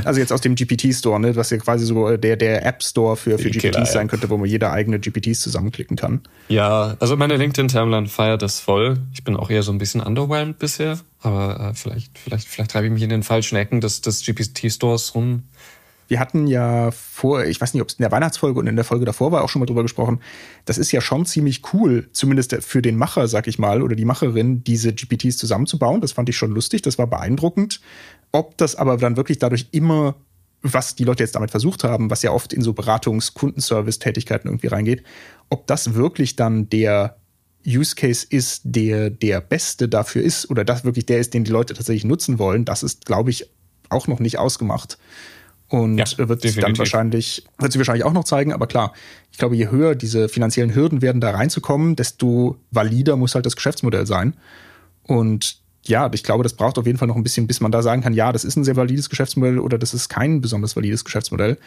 [0.06, 1.36] Also jetzt aus dem GPT-Store, ne?
[1.36, 4.10] was ja quasi so äh, der, der App-Store für, für GPTs sein Killer-App.
[4.10, 6.22] könnte, wo man jede eigene GPTs zusammenklicken kann.
[6.48, 9.00] Ja, also meine LinkedIn-Timeline feiert das voll.
[9.14, 12.88] Ich bin auch eher so ein bisschen underwhelmed bisher, aber äh, vielleicht, vielleicht, vielleicht treibe
[12.88, 15.44] ich mich in den falschen Ecken des, des GPT-Stores rum.
[16.12, 18.84] Wir hatten ja vor, ich weiß nicht, ob es in der Weihnachtsfolge und in der
[18.84, 20.20] Folge davor war, auch schon mal drüber gesprochen.
[20.66, 24.04] Das ist ja schon ziemlich cool, zumindest für den Macher, sag ich mal, oder die
[24.04, 26.02] Macherin, diese GPTs zusammenzubauen.
[26.02, 27.80] Das fand ich schon lustig, das war beeindruckend.
[28.34, 30.16] Ob das aber dann wirklich dadurch immer,
[30.62, 34.68] was die Leute jetzt damit versucht haben, was ja oft in so Beratungs-, Kundenservice-Tätigkeiten irgendwie
[34.68, 35.04] reingeht,
[35.48, 37.16] ob das wirklich dann der
[37.66, 41.52] Use Case ist, der der beste dafür ist oder das wirklich der ist, den die
[41.52, 43.50] Leute tatsächlich nutzen wollen, das ist, glaube ich,
[43.88, 44.98] auch noch nicht ausgemacht.
[45.72, 48.92] Und Ja, äh, wird sich dann wahrscheinlich, wird sich wahrscheinlich auch noch zeigen, aber klar,
[49.32, 53.56] ich glaube, je höher diese finanziellen Hürden werden, da reinzukommen, desto valider muss halt das
[53.56, 54.36] Geschäftsmodell sein.
[55.04, 57.82] Und ja, ich glaube, das braucht auf jeden Fall noch ein bisschen, bis man da
[57.82, 61.06] sagen kann, ja, das ist ein sehr valides Geschäftsmodell oder das ist kein besonders valides
[61.06, 61.58] Geschäftsmodell.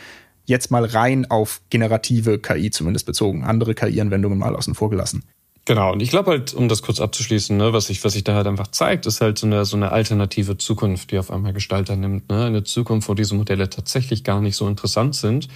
[0.44, 5.24] Jetzt mal rein auf generative KI zumindest bezogen, andere KI-Anwendungen mal außen vor gelassen.
[5.66, 8.34] Genau, und ich glaube halt, um das kurz abzuschließen, ne, was sich was sich da
[8.34, 11.88] halt einfach zeigt, ist halt so eine, so eine alternative Zukunft, die auf einmal Gestalt
[11.88, 12.28] annimmt.
[12.28, 12.44] Ne?
[12.44, 15.48] Eine Zukunft, wo diese Modelle tatsächlich gar nicht so interessant sind,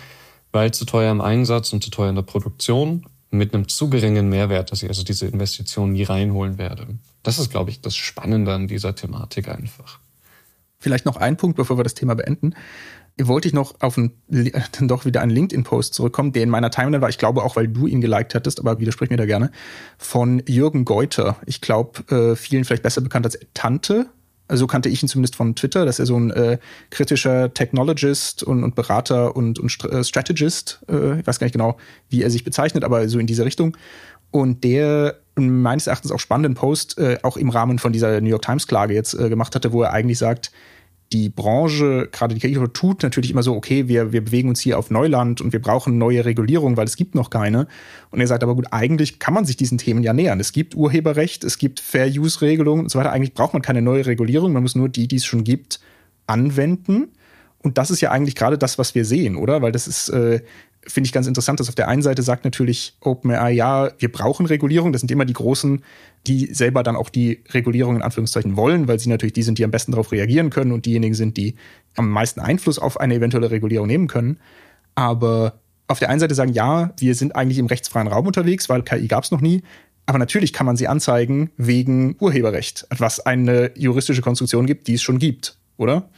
[0.50, 4.30] weil zu teuer im Einsatz und zu teuer in der Produktion, mit einem zu geringen
[4.30, 6.86] Mehrwert, dass ich also diese Investition nie reinholen werde.
[7.22, 9.98] Das ist, glaube ich, das Spannende an dieser Thematik einfach.
[10.78, 12.54] Vielleicht noch ein Punkt, bevor wir das Thema beenden.
[13.20, 14.12] Wollte ich noch auf einen,
[14.82, 17.08] doch wieder einen LinkedIn-Post zurückkommen, der in meiner Timeline war.
[17.08, 19.50] Ich glaube auch, weil du ihn geliked hattest, aber widersprich mir da gerne.
[19.96, 21.36] Von Jürgen Geuter.
[21.46, 24.06] Ich glaube, äh, vielen vielleicht besser bekannt als Tante.
[24.48, 26.58] Also so kannte ich ihn zumindest von Twitter, dass er so ein äh,
[26.90, 31.76] kritischer Technologist und, und Berater und, und äh, Strategist, äh, ich weiß gar nicht genau,
[32.08, 33.76] wie er sich bezeichnet, aber so in diese Richtung.
[34.30, 38.42] Und der meines Erachtens auch spannenden Post äh, auch im Rahmen von dieser New York
[38.42, 40.50] Times Klage jetzt äh, gemacht hatte, wo er eigentlich sagt,
[41.12, 44.78] die Branche, gerade die KI, tut natürlich immer so, okay, wir, wir bewegen uns hier
[44.78, 47.66] auf Neuland und wir brauchen neue Regulierung, weil es gibt noch keine.
[48.10, 50.38] Und er sagt aber gut, eigentlich kann man sich diesen Themen ja nähern.
[50.38, 53.12] Es gibt Urheberrecht, es gibt Fair-Use-Regelungen und so weiter.
[53.12, 55.80] Eigentlich braucht man keine neue Regulierung, man muss nur die, die es schon gibt,
[56.26, 57.08] anwenden.
[57.62, 59.62] Und das ist ja eigentlich gerade das, was wir sehen, oder?
[59.62, 60.42] Weil das ist, äh,
[60.88, 64.46] finde ich ganz interessant, dass auf der einen Seite sagt natürlich OpenAI, ja, wir brauchen
[64.46, 64.92] Regulierung.
[64.92, 65.82] Das sind immer die Großen,
[66.26, 69.64] die selber dann auch die Regulierung in Anführungszeichen wollen, weil sie natürlich die sind, die
[69.64, 71.54] am besten darauf reagieren können und diejenigen sind, die
[71.96, 74.38] am meisten Einfluss auf eine eventuelle Regulierung nehmen können.
[74.94, 78.82] Aber auf der einen Seite sagen, ja, wir sind eigentlich im rechtsfreien Raum unterwegs, weil
[78.82, 79.62] KI gab es noch nie.
[80.06, 85.02] Aber natürlich kann man sie anzeigen wegen Urheberrecht, was eine juristische Konstruktion gibt, die es
[85.02, 86.08] schon gibt, oder?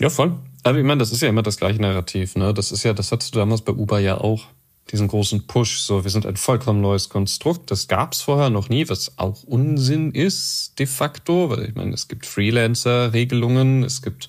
[0.00, 0.32] Ja, voll.
[0.62, 2.52] Aber ich meine, das ist ja immer das gleiche Narrativ, ne?
[2.52, 4.44] Das ist ja, das hattest du damals bei Uber ja auch.
[4.92, 7.70] Diesen großen Push, so, wir sind ein vollkommen neues Konstrukt.
[7.70, 11.50] Das gab's vorher noch nie, was auch Unsinn ist, de facto.
[11.50, 14.28] Weil ich meine, es gibt Freelancer-Regelungen, es gibt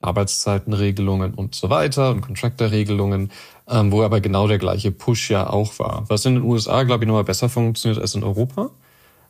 [0.00, 3.30] Arbeitszeitenregelungen und so weiter und Contractor-Regelungen,
[3.68, 6.04] ähm, wo aber genau der gleiche Push ja auch war.
[6.08, 8.70] Was in den USA, glaube ich, nochmal besser funktioniert als in Europa.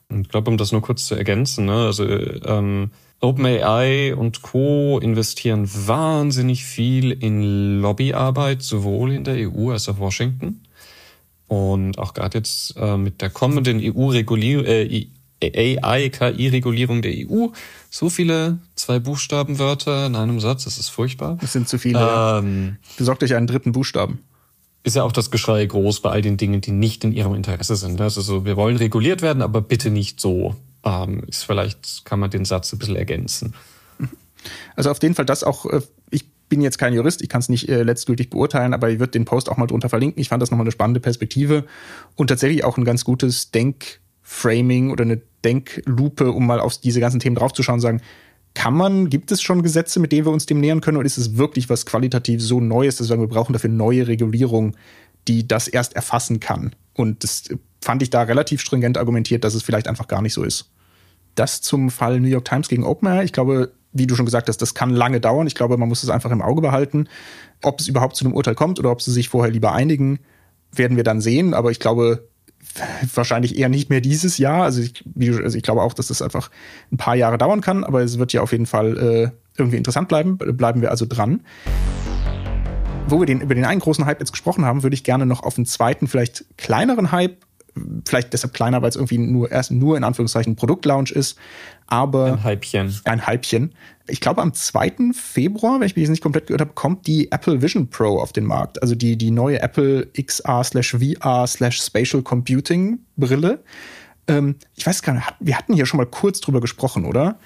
[0.08, 2.90] Und ich glaube, um das nur kurz zu ergänzen, ne, also ähm,
[3.24, 4.98] OpenAI und Co.
[4.98, 10.60] investieren wahnsinnig viel in Lobbyarbeit, sowohl in der EU als auch Washington.
[11.46, 15.06] Und auch gerade jetzt äh, mit der kommenden EU-Regulierung, äh,
[15.42, 17.48] AI-KI-Regulierung der EU,
[17.90, 21.36] so viele zwei Buchstabenwörter in einem Satz, das ist furchtbar.
[21.40, 21.98] Das sind zu viele.
[21.98, 22.38] ja.
[22.38, 24.20] Ähm, Besorgt euch einen dritten Buchstaben.
[24.84, 27.76] ist ja auch das Geschrei groß bei all den Dingen, die nicht in ihrem Interesse
[27.76, 28.00] sind.
[28.00, 30.54] Also so, wir wollen reguliert werden, aber bitte nicht so.
[30.84, 33.54] Ähm, ist vielleicht kann man den Satz ein bisschen ergänzen.
[34.76, 37.48] Also auf jeden Fall das auch, äh, ich bin jetzt kein Jurist, ich kann es
[37.48, 40.20] nicht äh, letztgültig beurteilen, aber ich würde den Post auch mal drunter verlinken.
[40.20, 41.64] Ich fand das nochmal eine spannende Perspektive
[42.14, 47.20] und tatsächlich auch ein ganz gutes Denkframing oder eine Denklupe, um mal auf diese ganzen
[47.20, 48.02] Themen draufzuschauen und sagen,
[48.54, 51.18] kann man, gibt es schon Gesetze, mit denen wir uns dem nähern können, oder ist
[51.18, 54.76] es wirklich was qualitativ so Neues, dass wir sagen, wir brauchen dafür neue Regulierung,
[55.26, 56.76] die das erst erfassen kann?
[56.92, 57.44] Und das
[57.80, 60.70] fand ich da relativ stringent argumentiert, dass es vielleicht einfach gar nicht so ist.
[61.34, 63.24] Das zum Fall New York Times gegen OpenAI.
[63.24, 65.46] Ich glaube, wie du schon gesagt hast, das kann lange dauern.
[65.46, 67.08] Ich glaube, man muss es einfach im Auge behalten.
[67.62, 70.18] Ob es überhaupt zu einem Urteil kommt oder ob sie sich vorher lieber einigen,
[70.72, 71.54] werden wir dann sehen.
[71.54, 72.28] Aber ich glaube,
[73.14, 74.64] wahrscheinlich eher nicht mehr dieses Jahr.
[74.64, 75.04] Also ich,
[75.42, 76.50] also ich glaube auch, dass das einfach
[76.92, 77.84] ein paar Jahre dauern kann.
[77.84, 80.38] Aber es wird ja auf jeden Fall äh, irgendwie interessant bleiben.
[80.38, 81.42] Bleiben wir also dran.
[83.06, 85.42] Wo wir den, über den einen großen Hype jetzt gesprochen haben, würde ich gerne noch
[85.42, 87.43] auf einen zweiten, vielleicht kleineren Hype
[88.06, 91.36] vielleicht deshalb kleiner, weil es irgendwie nur erst nur in Anführungszeichen Produktlaunch ist,
[91.86, 92.94] aber Ein Halbchen.
[93.04, 93.74] ein Halbchen.
[94.06, 95.12] Ich glaube, am 2.
[95.12, 98.32] Februar, wenn ich mich jetzt nicht komplett gehört habe, kommt die Apple Vision Pro auf
[98.32, 98.82] den Markt.
[98.82, 103.62] Also die, die neue Apple XR slash VR slash Spatial Computing Brille.
[104.28, 107.38] Ähm, ich weiß gar nicht, wir hatten hier schon mal kurz drüber gesprochen, oder?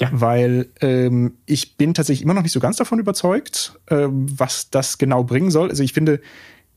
[0.00, 0.08] Ja.
[0.12, 4.98] Weil ähm, ich bin tatsächlich immer noch nicht so ganz davon überzeugt, ähm, was das
[4.98, 5.70] genau bringen soll.
[5.70, 6.20] Also ich finde,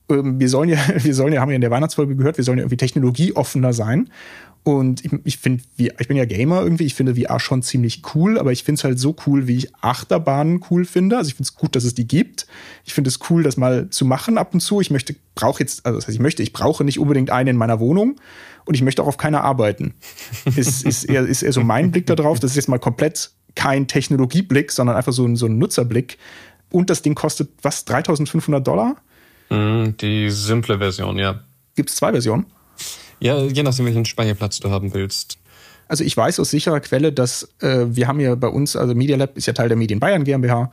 [0.10, 2.64] wir sollen ja, wir sollen ja, haben ja in der Weihnachtsfolge gehört, wir sollen ja
[2.64, 4.10] irgendwie technologieoffener sein.
[4.64, 8.38] Und ich, ich finde, ich bin ja Gamer irgendwie, ich finde VR schon ziemlich cool,
[8.38, 11.16] aber ich finde es halt so cool, wie ich Achterbahnen cool finde.
[11.16, 12.48] Also ich finde es gut, dass es die gibt.
[12.84, 14.82] Ich finde es cool, das mal zu machen ab und zu.
[14.82, 17.56] Ich möchte, brauche jetzt, also das heißt, ich möchte, ich brauche nicht unbedingt eine in
[17.56, 18.20] meiner Wohnung
[18.66, 19.94] und ich möchte auch auf keiner arbeiten.
[20.58, 22.42] ist, ist, eher, ist eher so mein Blick darauf.
[22.42, 26.18] Das ist jetzt mal komplett kein Technologieblick, sondern einfach so ein, so ein Nutzerblick.
[26.72, 28.98] Und das Ding kostet was, 3500 Dollar?
[29.50, 31.44] Mm, Die simple Version, ja.
[31.76, 32.46] Gibt es zwei Versionen?
[33.20, 35.38] Ja, je nachdem, welchen Speicherplatz du haben willst.
[35.88, 39.16] Also ich weiß aus sicherer Quelle, dass äh, wir haben ja bei uns, also Media
[39.16, 40.70] Lab ist ja Teil der Medien Bayern GmbH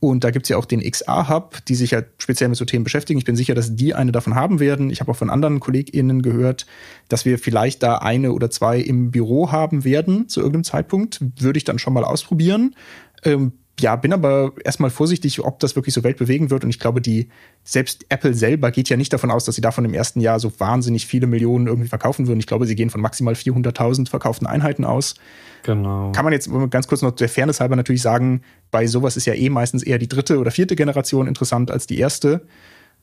[0.00, 3.18] und da gibt's ja auch den XA-Hub, die sich ja speziell mit so Themen beschäftigen.
[3.18, 4.90] Ich bin sicher, dass die eine davon haben werden.
[4.90, 6.66] Ich habe auch von anderen KollegInnen gehört,
[7.08, 11.20] dass wir vielleicht da eine oder zwei im Büro haben werden zu irgendeinem Zeitpunkt.
[11.38, 12.76] Würde ich dann schon mal ausprobieren.
[13.24, 16.64] Ähm, ja, bin aber erstmal vorsichtig, ob das wirklich so weltbewegend wird.
[16.64, 17.28] Und ich glaube, die,
[17.64, 20.52] selbst Apple selber geht ja nicht davon aus, dass sie davon im ersten Jahr so
[20.58, 22.40] wahnsinnig viele Millionen irgendwie verkaufen würden.
[22.40, 25.14] Ich glaube, sie gehen von maximal 400.000 verkauften Einheiten aus.
[25.62, 26.12] Genau.
[26.12, 29.34] Kann man jetzt ganz kurz noch der Fairness halber natürlich sagen, bei sowas ist ja
[29.34, 32.46] eh meistens eher die dritte oder vierte Generation interessant als die erste.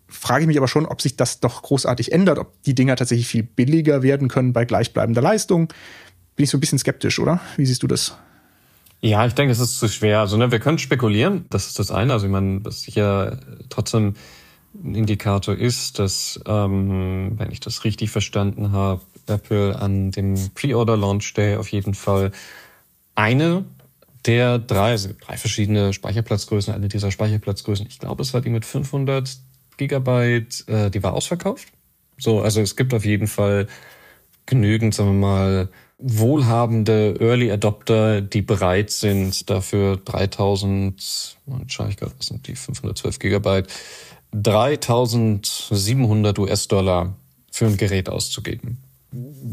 [0.07, 3.27] Frage ich mich aber schon, ob sich das doch großartig ändert, ob die Dinger tatsächlich
[3.27, 5.67] viel billiger werden können bei gleichbleibender Leistung.
[6.35, 7.39] Bin ich so ein bisschen skeptisch, oder?
[7.57, 8.17] Wie siehst du das?
[9.01, 10.19] Ja, ich denke, es ist zu schwer.
[10.19, 12.13] Also, ne, wir können spekulieren, das ist das eine.
[12.13, 14.15] Also, ich meine, was sicher trotzdem
[14.83, 21.33] ein Indikator ist, dass, ähm, wenn ich das richtig verstanden habe, Apple an dem Pre-Order-Launch
[21.33, 22.31] Day auf jeden Fall
[23.15, 23.65] eine
[24.25, 28.65] der drei, also drei verschiedene Speicherplatzgrößen, eine dieser Speicherplatzgrößen, ich glaube, es war die mit
[28.65, 29.37] 500
[29.77, 31.67] Gigabyte, äh, die war ausverkauft.
[32.17, 33.67] So, also es gibt auf jeden Fall
[34.45, 41.97] genügend, sagen wir mal, wohlhabende Early Adopter, die bereit sind, dafür 3000, und schaue ich
[41.97, 43.67] gerade, was sind die 512 Gigabyte,
[44.33, 47.15] 3700 US-Dollar
[47.51, 48.79] für ein Gerät auszugeben.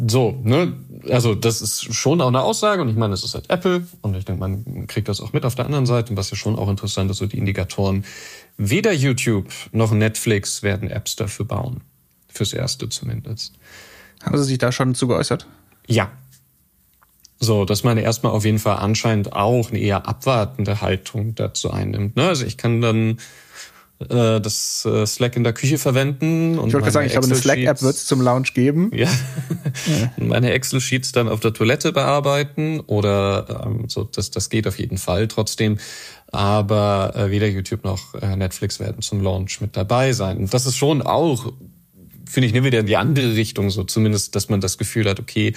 [0.08, 0.72] So, ne?
[1.08, 4.16] Also das ist schon auch eine Aussage und ich meine, es ist halt Apple und
[4.16, 6.56] ich denke, man kriegt das auch mit auf der anderen Seite und was ja schon
[6.56, 8.04] auch interessant ist, so die Indikatoren.
[8.56, 11.82] Weder YouTube noch Netflix werden Apps dafür bauen.
[12.28, 13.54] Fürs Erste zumindest.
[14.24, 15.46] Haben sie sich da schon zu geäußert?
[15.86, 16.10] Ja.
[17.38, 22.14] So, dass man erstmal auf jeden Fall anscheinend auch eine eher abwartende Haltung dazu einnimmt.
[22.16, 22.28] Ne?
[22.28, 23.18] Also ich kann dann
[24.08, 26.58] äh, das äh, Slack in der Küche verwenden.
[26.58, 28.90] Und Ich wollte gerade sagen, ich glaube, eine Slack-App wird es zum Launch geben.
[28.94, 29.08] Ja.
[30.16, 34.78] Und meine Excel-Sheets dann auf der Toilette bearbeiten oder ähm, so, das, das geht auf
[34.78, 35.78] jeden Fall trotzdem.
[36.30, 40.38] Aber äh, weder YouTube noch äh, Netflix werden zum Launch mit dabei sein.
[40.38, 41.52] Und das ist schon auch,
[42.32, 45.20] finde ich, ne, wieder in die andere Richtung, so zumindest, dass man das Gefühl hat,
[45.20, 45.54] okay,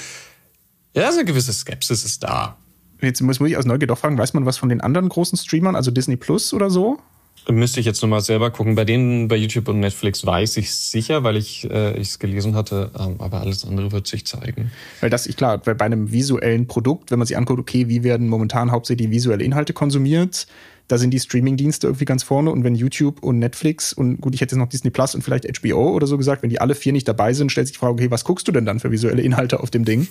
[0.93, 2.57] ja, so eine gewisse Skepsis ist da.
[3.01, 5.38] Jetzt muss, muss ich aus Neugier doch fragen, weiß man was von den anderen großen
[5.38, 6.99] Streamern, also Disney Plus oder so?
[7.47, 8.73] Müsste ich jetzt nochmal selber gucken.
[8.73, 12.89] Bei denen, bei YouTube und Netflix weiß ich sicher, weil ich äh, es gelesen hatte,
[12.97, 14.71] ähm, aber alles andere wird sich zeigen.
[14.99, 18.03] Weil das, ich klar, weil bei einem visuellen Produkt, wenn man sich anguckt, okay, wie
[18.03, 20.47] werden momentan hauptsächlich visuelle Inhalte konsumiert,
[20.88, 24.41] da sind die Streaming-Dienste irgendwie ganz vorne und wenn YouTube und Netflix und gut, ich
[24.41, 26.93] hätte jetzt noch Disney Plus und vielleicht HBO oder so gesagt, wenn die alle vier
[26.93, 29.21] nicht dabei sind, stellt sich die Frage, okay, was guckst du denn dann für visuelle
[29.21, 30.08] Inhalte auf dem Ding?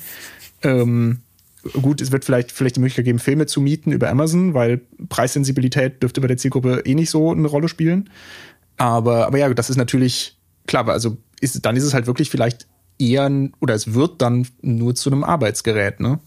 [0.63, 1.21] Ähm,
[1.81, 6.03] gut, es wird vielleicht, vielleicht die Möglichkeit geben, Filme zu mieten über Amazon, weil Preissensibilität
[6.03, 8.11] dürfte bei der Zielgruppe eh nicht so eine Rolle spielen.
[8.77, 12.67] Aber, aber ja, das ist natürlich klar, also ist, dann ist es halt wirklich vielleicht
[12.99, 16.19] eher, oder es wird dann nur zu einem Arbeitsgerät, ne?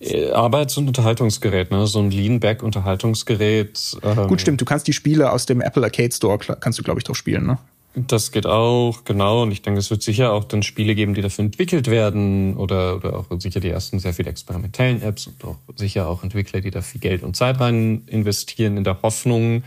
[0.00, 1.86] Äh, Arbeits- und Unterhaltungsgerät, ne?
[1.86, 3.96] So ein Lean-Back-Unterhaltungsgerät.
[4.02, 7.00] Ähm, Gut, stimmt, du kannst die Spiele aus dem Apple Arcade Store, kannst du, glaube
[7.00, 7.58] ich, drauf spielen, ne?
[7.94, 9.42] Das geht auch, genau.
[9.42, 12.96] Und ich denke, es wird sicher auch dann Spiele geben, die dafür entwickelt werden oder,
[12.96, 16.70] oder auch sicher die ersten sehr viel experimentellen Apps und auch sicher auch Entwickler, die
[16.70, 19.62] da viel Geld und Zeit rein investieren in der Hoffnung,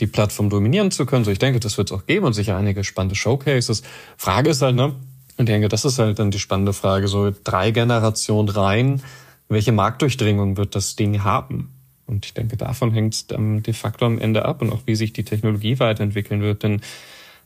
[0.00, 1.26] die Plattform dominieren zu können.
[1.26, 3.82] So, ich denke, das wird es auch geben und sicher einige spannende Showcases.
[4.16, 4.94] Frage ist halt, ne?
[5.36, 7.06] Und ich denke, das ist halt dann die spannende Frage.
[7.08, 9.02] So drei Generationen rein.
[9.52, 11.70] Welche Marktdurchdringung wird das Ding haben?
[12.06, 14.94] Und ich denke, davon hängt es ähm, de facto am Ende ab und auch wie
[14.94, 16.62] sich die Technologie weiterentwickeln wird.
[16.62, 16.80] Denn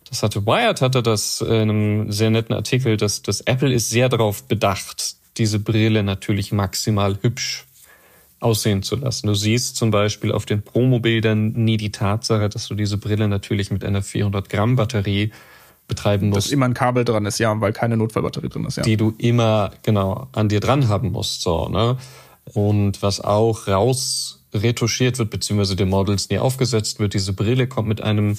[0.09, 4.09] das hatte Wired hatte das in einem sehr netten Artikel, dass, dass Apple ist sehr
[4.09, 7.65] darauf bedacht, diese Brille natürlich maximal hübsch
[8.39, 9.27] aussehen zu lassen.
[9.27, 13.71] Du siehst zum Beispiel auf den Promobildern nie die Tatsache, dass du diese Brille natürlich
[13.71, 15.33] mit einer 400 Gramm Batterie
[15.89, 18.83] betreiben Dass musst, immer ein Kabel dran ist, ja, weil keine Notfallbatterie drin ist, ja.
[18.83, 21.43] die du immer genau an dir dran haben musst.
[21.43, 21.97] So, ne?
[22.55, 27.89] Und was auch raus retuschiert wird, beziehungsweise den Models nie aufgesetzt wird, diese Brille kommt
[27.89, 28.37] mit einem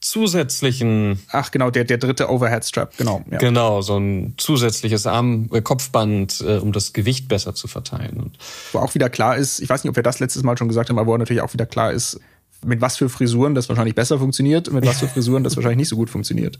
[0.00, 3.22] zusätzlichen, Ach genau, der, der dritte Overhead Strap, genau.
[3.30, 3.38] Ja.
[3.38, 8.32] genau, so ein zusätzliches Arm, äh, Kopfband, äh, um das Gewicht besser zu verteilen.
[8.72, 10.88] Wo auch wieder klar ist, ich weiß nicht, ob wir das letztes Mal schon gesagt
[10.88, 12.18] haben, aber wo natürlich auch wieder klar ist,
[12.64, 15.78] mit was für Frisuren das wahrscheinlich besser funktioniert und mit was für Frisuren das wahrscheinlich
[15.78, 16.58] nicht so gut funktioniert.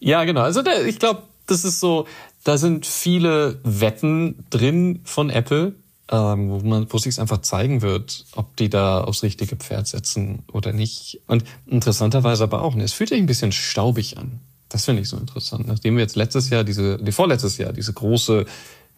[0.00, 0.42] Ja, genau.
[0.42, 2.06] Also der, ich glaube, das ist so,
[2.44, 5.74] da sind viele Wetten drin von Apple,
[6.10, 10.42] ähm, wo man, wo sich einfach zeigen wird, ob die da aufs richtige Pferd setzen
[10.52, 11.20] oder nicht.
[11.26, 14.40] Und interessanterweise aber auch, ne, es fühlt sich ein bisschen staubig an.
[14.68, 15.66] Das finde ich so interessant.
[15.66, 18.46] Nachdem wir jetzt letztes Jahr diese, die vorletztes Jahr diese große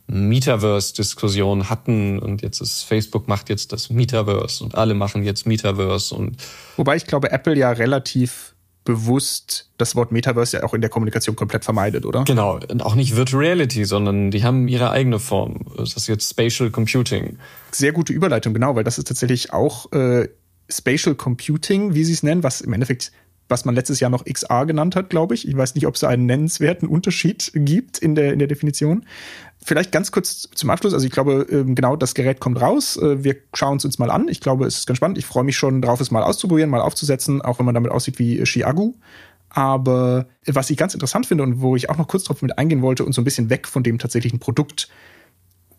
[0.06, 6.14] Metaverse-Diskussion hatten und jetzt ist Facebook macht jetzt das Metaverse und alle machen jetzt Metaverse
[6.14, 6.36] und
[6.76, 11.36] Wobei ich glaube, Apple ja relativ bewusst das Wort Metaverse ja auch in der Kommunikation
[11.36, 12.24] komplett vermeidet, oder?
[12.24, 15.66] Genau, und auch nicht Virtual Reality, sondern die haben ihre eigene Form.
[15.76, 17.38] Das ist jetzt Spatial Computing.
[17.72, 20.28] Sehr gute Überleitung, genau, weil das ist tatsächlich auch äh,
[20.68, 23.10] Spatial Computing, wie sie es nennen, was im Endeffekt,
[23.48, 25.48] was man letztes Jahr noch XR genannt hat, glaube ich.
[25.48, 29.06] Ich weiß nicht, ob es einen nennenswerten Unterschied gibt in der, in der Definition.
[29.66, 30.92] Vielleicht ganz kurz zum Abschluss.
[30.92, 32.98] Also ich glaube, ähm, genau das Gerät kommt raus.
[32.98, 34.28] Äh, Wir schauen es uns mal an.
[34.28, 35.16] Ich glaube, es ist ganz spannend.
[35.16, 38.18] Ich freue mich schon drauf, es mal auszuprobieren, mal aufzusetzen, auch wenn man damit aussieht
[38.18, 38.92] wie Chiagu.
[39.48, 42.82] Aber was ich ganz interessant finde und wo ich auch noch kurz drauf mit eingehen
[42.82, 44.88] wollte und so ein bisschen weg von dem tatsächlichen Produkt,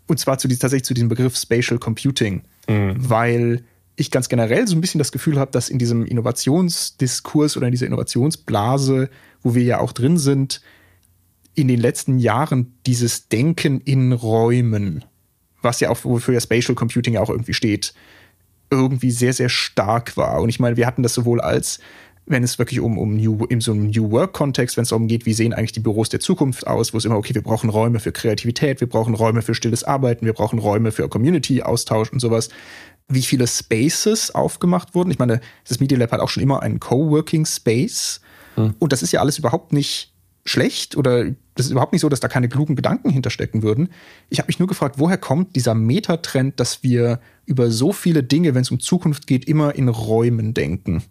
[0.07, 3.63] und zwar zu, dies- tatsächlich zu diesem Begriff Spatial Computing, weil
[3.97, 7.71] ich ganz generell so ein bisschen das Gefühl habe, dass in diesem Innovationsdiskurs oder in
[7.71, 9.09] dieser Innovationsblase,
[9.43, 10.61] wo wir ja auch drin sind,
[11.55, 15.05] in den letzten Jahren dieses Denken in Räumen,
[15.61, 17.93] was ja auch wofür ja Spatial Computing ja auch irgendwie steht,
[18.69, 20.41] irgendwie sehr, sehr stark war.
[20.41, 21.79] Und ich meine, wir hatten das sowohl als,
[22.25, 25.25] wenn es wirklich um, um New, in so einem New Work-Kontext, wenn es darum geht,
[25.25, 27.99] wie sehen eigentlich die Büros der Zukunft aus, wo es immer, okay, wir brauchen Räume
[27.99, 32.49] für Kreativität, wir brauchen Räume für stilles Arbeiten, wir brauchen Räume für Community-Austausch und sowas.
[33.07, 35.11] Wie viele Spaces aufgemacht wurden.
[35.11, 38.19] Ich meine, das Media Lab hat auch schon immer einen Coworking Space.
[38.79, 40.14] Und das ist ja alles überhaupt nicht
[40.45, 43.89] schlecht oder das ist überhaupt nicht so, dass da keine klugen Gedanken hinterstecken würden.
[44.29, 48.53] Ich habe mich nur gefragt, woher kommt dieser Metatrend, dass wir über so viele Dinge,
[48.53, 51.03] wenn es um Zukunft geht, immer in Räumen denken?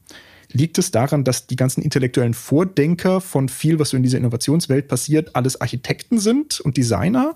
[0.52, 4.86] Liegt es daran, dass die ganzen intellektuellen Vordenker von viel, was so in dieser Innovationswelt
[4.86, 7.34] passiert, alles Architekten sind und Designer?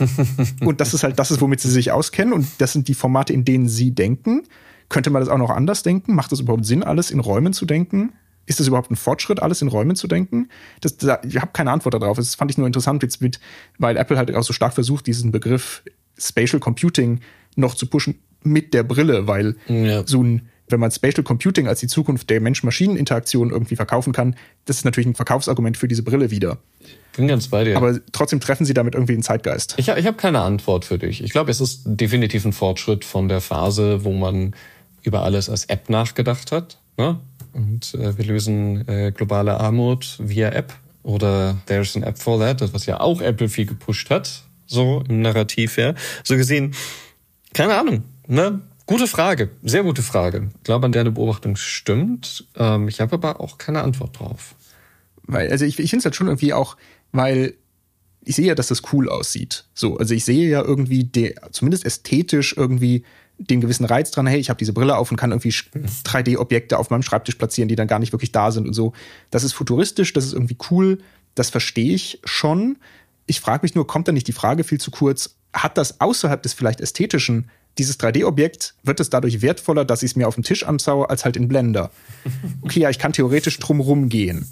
[0.60, 3.32] und das ist halt das ist, womit sie sich auskennen und das sind die Formate,
[3.32, 4.42] in denen sie denken.
[4.88, 6.14] Könnte man das auch noch anders denken?
[6.14, 8.12] Macht es überhaupt Sinn, alles in Räumen zu denken?
[8.46, 10.48] Ist das überhaupt ein Fortschritt, alles in Räumen zu denken?
[10.80, 12.16] Das, da, ich habe keine Antwort darauf.
[12.16, 13.40] Das fand ich nur interessant, jetzt mit,
[13.78, 15.82] weil Apple halt auch so stark versucht, diesen Begriff
[16.18, 17.20] Spatial Computing
[17.56, 20.06] noch zu pushen mit der Brille, weil Ja.
[20.06, 24.78] so ein, wenn man Spatial Computing als die Zukunft der Mensch-Maschinen-Interaktion irgendwie verkaufen kann, das
[24.78, 26.58] ist natürlich ein Verkaufsargument für diese Brille wieder.
[27.16, 27.76] Bin ganz bei dir.
[27.76, 29.74] Aber trotzdem treffen sie damit irgendwie den Zeitgeist.
[29.78, 31.22] Ich, ich habe keine Antwort für dich.
[31.24, 34.54] Ich glaube, es ist definitiv ein Fortschritt von der Phase, wo man
[35.02, 36.78] über alles als App nachgedacht hat.
[36.98, 37.18] Ne?
[37.56, 40.74] Und äh, wir lösen äh, globale Armut via App.
[41.02, 45.22] Oder There's an App for that, was ja auch Apple viel gepusht hat, so im
[45.22, 45.94] Narrativ her.
[46.22, 46.74] So gesehen,
[47.54, 48.02] keine Ahnung.
[48.26, 48.60] Ne?
[48.86, 50.50] Gute Frage, sehr gute Frage.
[50.58, 52.46] Ich glaube, an deine Beobachtung stimmt.
[52.56, 54.54] Ähm, ich habe aber auch keine Antwort drauf.
[55.22, 56.76] Weil, also ich, ich finde es halt schon irgendwie auch,
[57.12, 57.54] weil
[58.22, 59.64] ich sehe ja, dass das cool aussieht.
[59.74, 63.04] So, also ich sehe ja irgendwie, de, zumindest ästhetisch irgendwie
[63.38, 66.90] den gewissen Reiz dran, hey, ich habe diese Brille auf und kann irgendwie 3D-Objekte auf
[66.90, 68.92] meinem Schreibtisch platzieren, die dann gar nicht wirklich da sind und so.
[69.30, 70.98] Das ist futuristisch, das ist irgendwie cool,
[71.34, 72.78] das verstehe ich schon.
[73.26, 76.42] Ich frage mich nur, kommt da nicht die Frage viel zu kurz, hat das außerhalb
[76.42, 80.44] des vielleicht ästhetischen, dieses 3D-Objekt, wird es dadurch wertvoller, dass ich es mir auf dem
[80.44, 81.90] Tisch anschaue, als halt in Blender?
[82.62, 84.48] Okay, ja, ich kann theoretisch drumrum gehen.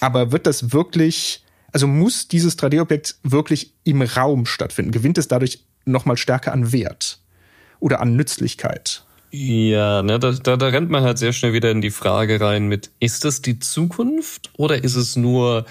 [0.00, 4.90] Aber wird das wirklich, also muss dieses 3D-Objekt wirklich im Raum stattfinden?
[4.90, 7.20] Gewinnt es dadurch nochmal stärker an Wert
[7.80, 9.04] oder an Nützlichkeit?
[9.30, 12.68] Ja, ne, da, da, da rennt man halt sehr schnell wieder in die Frage rein
[12.68, 15.66] mit, ist das die Zukunft oder ist es nur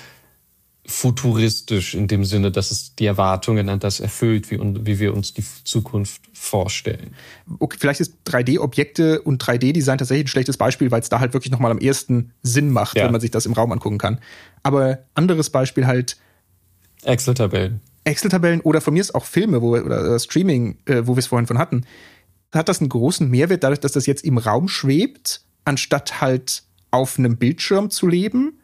[0.87, 5.33] futuristisch in dem Sinne, dass es die Erwartungen an das erfüllt, wie, wie wir uns
[5.33, 7.15] die Zukunft vorstellen?
[7.57, 11.51] Okay, vielleicht ist 3D-Objekte und 3D-Design tatsächlich ein schlechtes Beispiel, weil es da halt wirklich
[11.51, 13.05] nochmal am ehesten Sinn macht, Ja.
[13.05, 14.19] wenn man sich das im Raum angucken kann.
[14.61, 16.17] Aber anderes Beispiel halt
[17.03, 17.81] Excel-Tabellen.
[18.05, 21.19] Excel-Tabellen oder von mir ist auch Filme wo wir, oder äh, Streaming, äh, wo wir
[21.19, 21.85] es vorhin von hatten,
[22.53, 27.19] hat das einen großen Mehrwert dadurch, dass das jetzt im Raum schwebt, anstatt halt auf
[27.19, 28.59] einem Bildschirm zu leben.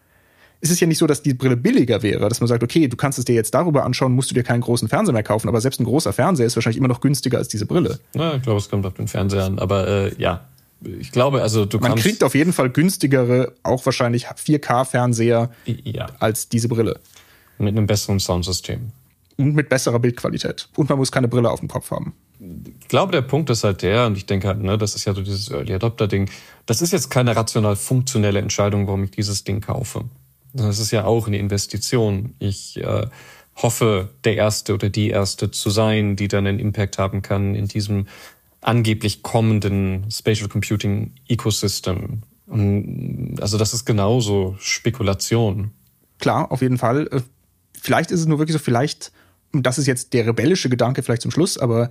[0.62, 2.96] Es ist ja nicht so, dass die Brille billiger wäre, dass man sagt, okay, du
[2.96, 5.60] kannst es dir jetzt darüber anschauen, musst du dir keinen großen Fernseher mehr kaufen, aber
[5.60, 8.00] selbst ein großer Fernseher ist wahrscheinlich immer noch günstiger als diese Brille.
[8.14, 10.46] Ja, ich glaube, es kommt auf den Fernseher an, aber äh, ja,
[11.00, 12.04] ich glaube, also du Man kannst...
[12.04, 17.00] kriegt auf jeden Fall günstigere, auch wahrscheinlich 4K-Fernseher ja, als diese Brille.
[17.58, 18.92] mit einem besseren Soundsystem.
[19.42, 20.70] Und mit besserer Bildqualität.
[20.76, 22.14] Und man muss keine Brille auf dem Kopf haben.
[22.40, 25.16] ich glaube, der Punkt ist halt der, und ich denke halt, ne, das ist ja
[25.16, 26.30] so dieses Early Adopter-Ding,
[26.68, 30.06] das ist jetzt keine rational funktionelle Entscheidung, warum ich dieses Ding kaufe.
[30.54, 32.36] Das ist ja auch eine Investition.
[32.38, 33.08] Ich äh,
[33.56, 37.68] hoffe, der Erste oder die Erste zu sein, die dann einen Impact haben kann in
[37.68, 38.08] diesem
[38.60, 42.22] angeblich kommenden Spatial Computing Ecosystem.
[42.46, 45.72] Und also das ist genauso Spekulation.
[46.20, 47.08] Klar, auf jeden Fall.
[47.12, 47.22] Äh,
[47.82, 49.12] Vielleicht ist es nur wirklich so, vielleicht,
[49.54, 51.90] und das ist jetzt der rebellische Gedanke vielleicht zum Schluss, aber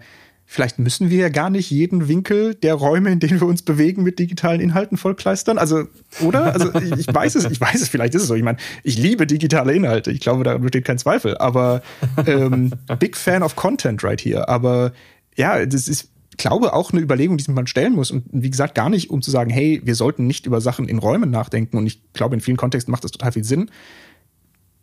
[0.50, 4.02] vielleicht müssen wir ja gar nicht jeden Winkel der Räume, in denen wir uns bewegen,
[4.02, 5.58] mit digitalen Inhalten vollkleistern.
[5.58, 5.84] Also,
[6.20, 6.52] oder?
[6.52, 8.34] Also ich weiß es, ich weiß es, vielleicht ist es so.
[8.34, 10.10] Ich meine, ich liebe digitale Inhalte.
[10.10, 11.38] Ich glaube, da besteht kein Zweifel.
[11.38, 11.82] Aber
[12.26, 14.48] ähm, big fan of content right here.
[14.48, 14.92] Aber
[15.36, 18.10] ja, das ist, glaube auch eine Überlegung, die man stellen muss.
[18.10, 20.98] Und wie gesagt, gar nicht, um zu sagen, hey, wir sollten nicht über Sachen in
[20.98, 21.76] Räumen nachdenken.
[21.76, 23.70] Und ich glaube, in vielen Kontexten macht das total viel Sinn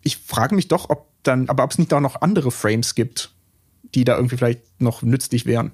[0.07, 3.31] ich frage mich doch, ob dann, aber ob es nicht da noch andere Frames gibt,
[3.93, 5.71] die da irgendwie vielleicht noch nützlich wären.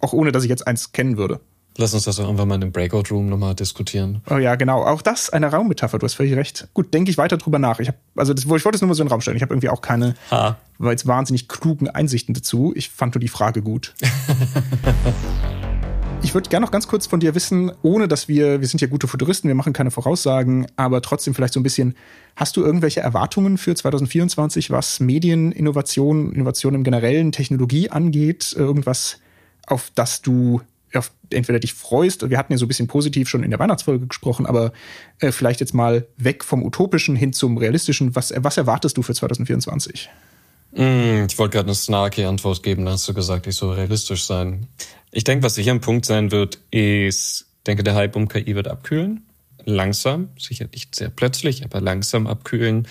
[0.00, 1.40] Auch ohne, dass ich jetzt eins kennen würde.
[1.78, 4.22] Lass uns das auch irgendwann mal in dem Breakout Room nochmal diskutieren.
[4.30, 4.82] Oh ja, genau.
[4.84, 5.98] Auch das eine Raummetapher.
[5.98, 6.68] Du hast völlig recht.
[6.74, 7.80] Gut, denke ich weiter drüber nach.
[7.80, 9.36] Ich hab, also das, ich wollte es nur mal so in den Raum stellen.
[9.36, 10.56] Ich habe irgendwie auch keine, ha.
[10.78, 12.72] weil jetzt wahnsinnig klugen Einsichten dazu.
[12.74, 13.94] Ich fand nur die Frage gut.
[16.22, 18.88] Ich würde gerne noch ganz kurz von dir wissen, ohne dass wir, wir sind ja
[18.88, 21.94] gute Futuristen, wir machen keine Voraussagen, aber trotzdem vielleicht so ein bisschen,
[22.34, 28.54] hast du irgendwelche Erwartungen für 2024, was Medieninnovation, Innovation im generellen, Technologie angeht?
[28.56, 29.20] Irgendwas,
[29.66, 30.60] auf das du
[30.94, 34.06] auf entweder dich freust, wir hatten ja so ein bisschen positiv schon in der Weihnachtsfolge
[34.06, 34.72] gesprochen, aber
[35.18, 38.14] äh, vielleicht jetzt mal weg vom Utopischen hin zum Realistischen.
[38.14, 40.08] Was, was erwartest du für 2024?
[40.76, 44.24] Mm, ich wollte gerade eine snarky Antwort geben, da hast du gesagt, ich soll realistisch
[44.24, 44.68] sein.
[45.10, 48.68] Ich denke, was sicher ein Punkt sein wird, ist, denke, der Hype um KI wird
[48.68, 49.24] abkühlen.
[49.64, 52.86] Langsam, sicher nicht sehr plötzlich, aber langsam abkühlen.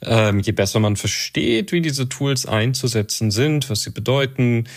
[0.00, 4.68] Ähm, je besser man versteht, wie diese Tools einzusetzen sind, was sie bedeuten,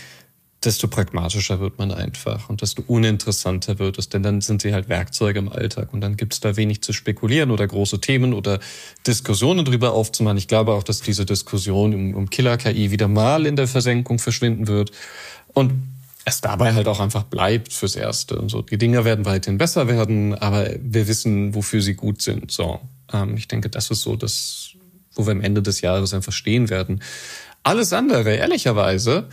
[0.68, 4.90] desto pragmatischer wird man einfach und desto uninteressanter wird es, denn dann sind sie halt
[4.90, 8.60] Werkzeuge im Alltag und dann gibt es da wenig zu spekulieren oder große Themen oder
[9.08, 10.38] Diskussionen drüber aufzumachen.
[10.38, 14.68] Ich glaube auch, dass diese Diskussion um, um Killer-KI wieder mal in der Versenkung verschwinden
[14.68, 14.92] wird
[15.54, 15.72] und
[16.26, 18.38] es dabei halt auch einfach bleibt fürs Erste.
[18.38, 22.52] Und so, die Dinger werden weiterhin besser werden, aber wir wissen, wofür sie gut sind.
[22.52, 22.82] So,
[23.14, 24.72] ähm, ich denke, das ist so das,
[25.14, 27.02] wo wir am Ende des Jahres einfach stehen werden.
[27.64, 29.30] Alles andere, ehrlicherweise,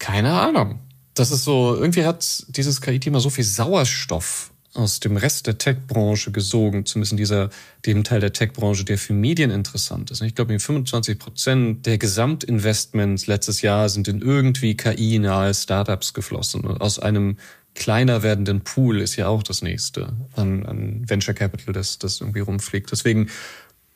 [0.00, 0.80] keine Ahnung.
[1.14, 6.30] Das ist so, irgendwie hat dieses KI-Thema so viel Sauerstoff aus dem Rest der Tech-Branche
[6.30, 7.50] gesogen, zumindest in dieser,
[7.86, 10.22] dem Teil der Tech-Branche, der für Medien interessant ist.
[10.22, 16.62] Ich glaube, 25 Prozent der Gesamtinvestments letztes Jahr sind in irgendwie KI-nahe Startups geflossen.
[16.62, 17.36] Und aus einem
[17.74, 22.40] kleiner werdenden Pool ist ja auch das nächste an, an Venture Capital, das, das irgendwie
[22.40, 22.90] rumfliegt.
[22.92, 23.28] Deswegen,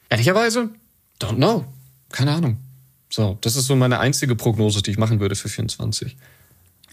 [0.08, 0.70] ehrlicherweise,
[1.20, 1.64] don't know.
[2.10, 2.58] Keine Ahnung.
[3.14, 6.16] So, das ist so meine einzige Prognose, die ich machen würde für 24.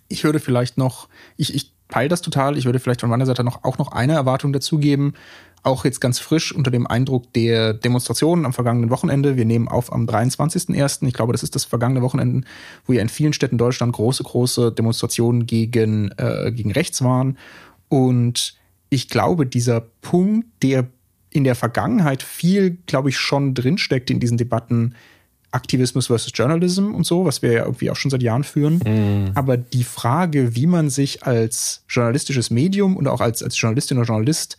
[0.07, 3.43] Ich würde vielleicht noch, ich, ich peile das total, ich würde vielleicht von meiner Seite
[3.43, 5.15] noch auch noch eine Erwartung dazugeben.
[5.63, 9.36] Auch jetzt ganz frisch unter dem Eindruck der Demonstrationen am vergangenen Wochenende.
[9.36, 11.07] Wir nehmen auf am 23.01.
[11.07, 12.47] Ich glaube, das ist das vergangene Wochenende,
[12.86, 17.36] wo ja in vielen Städten Deutschland große, große Demonstrationen gegen, äh, gegen rechts waren.
[17.89, 18.59] Und
[18.91, 20.88] ich glaube, dieser Punkt, der
[21.32, 24.93] in der Vergangenheit viel, glaube ich, schon drinsteckt in diesen Debatten,
[25.52, 28.78] Aktivismus versus Journalism und so, was wir ja irgendwie auch schon seit Jahren führen.
[28.78, 29.32] Mm.
[29.36, 34.08] Aber die Frage, wie man sich als journalistisches Medium und auch als, als Journalistin oder
[34.08, 34.58] Journalist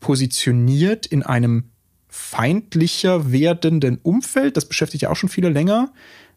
[0.00, 1.70] positioniert in einem
[2.08, 5.92] feindlicher werdenden Umfeld, das beschäftigt ja auch schon viele länger.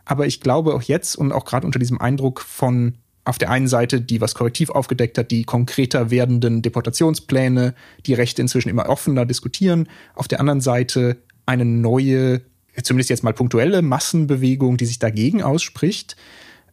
[0.06, 2.94] Aber ich glaube auch jetzt und auch gerade unter diesem Eindruck von
[3.26, 7.74] auf der einen Seite die, was korrektiv aufgedeckt hat, die konkreter werdenden Deportationspläne,
[8.06, 9.90] die Rechte inzwischen immer offener diskutieren.
[10.14, 12.42] Auf der anderen Seite eine neue
[12.84, 16.16] zumindest jetzt mal punktuelle Massenbewegung, die sich dagegen ausspricht,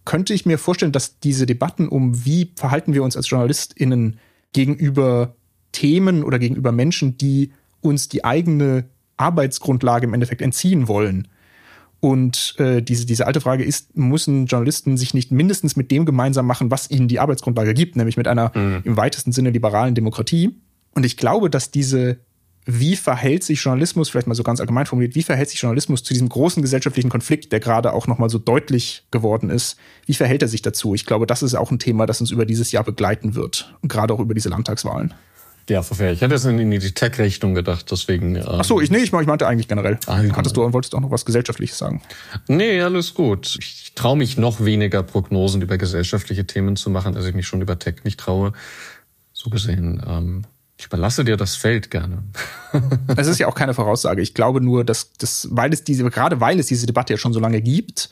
[0.05, 4.19] könnte ich mir vorstellen, dass diese Debatten um, wie verhalten wir uns als JournalistInnen
[4.53, 5.37] gegenüber
[5.71, 8.85] Themen oder gegenüber Menschen, die uns die eigene
[9.17, 11.29] Arbeitsgrundlage im Endeffekt entziehen wollen.
[12.01, 16.47] Und äh, diese, diese alte Frage ist, müssen Journalisten sich nicht mindestens mit dem gemeinsam
[16.47, 18.81] machen, was ihnen die Arbeitsgrundlage gibt, nämlich mit einer mhm.
[18.83, 20.57] im weitesten Sinne liberalen Demokratie.
[20.95, 22.19] Und ich glaube, dass diese
[22.65, 26.15] wie verhält sich Journalismus, vielleicht mal so ganz allgemein formuliert, wie verhält sich Journalismus zu
[26.15, 29.77] diesem großen gesellschaftlichen Konflikt, der gerade auch nochmal so deutlich geworden ist?
[30.07, 30.95] Wie verhält er sich dazu?
[30.95, 34.15] Ich glaube, das ist auch ein Thema, das uns über dieses Jahr begleiten wird, gerade
[34.15, 35.13] auch über diese Landtagswahlen.
[35.69, 36.17] Ja, verfährt.
[36.17, 38.35] Ich hatte jetzt in die Tech-Richtung gedacht, deswegen.
[38.37, 39.99] Ähm Ach so, ich, nee, ich, ich meinte eigentlich generell.
[40.07, 42.03] Ah, Hattest du und wolltest auch noch was Gesellschaftliches sagen?
[42.49, 43.57] Nee, alles gut.
[43.61, 47.63] Ich traue mich noch weniger Prognosen über gesellschaftliche Themen zu machen, als ich mich schon
[47.63, 48.53] über Tech nicht traue.
[49.33, 50.43] So gesehen, ähm,
[50.83, 52.25] ich überlasse dir das Feld gerne.
[53.17, 54.21] Es ist ja auch keine Voraussage.
[54.21, 57.33] Ich glaube nur, dass das, weil es diese, gerade weil es diese Debatte ja schon
[57.33, 58.11] so lange gibt,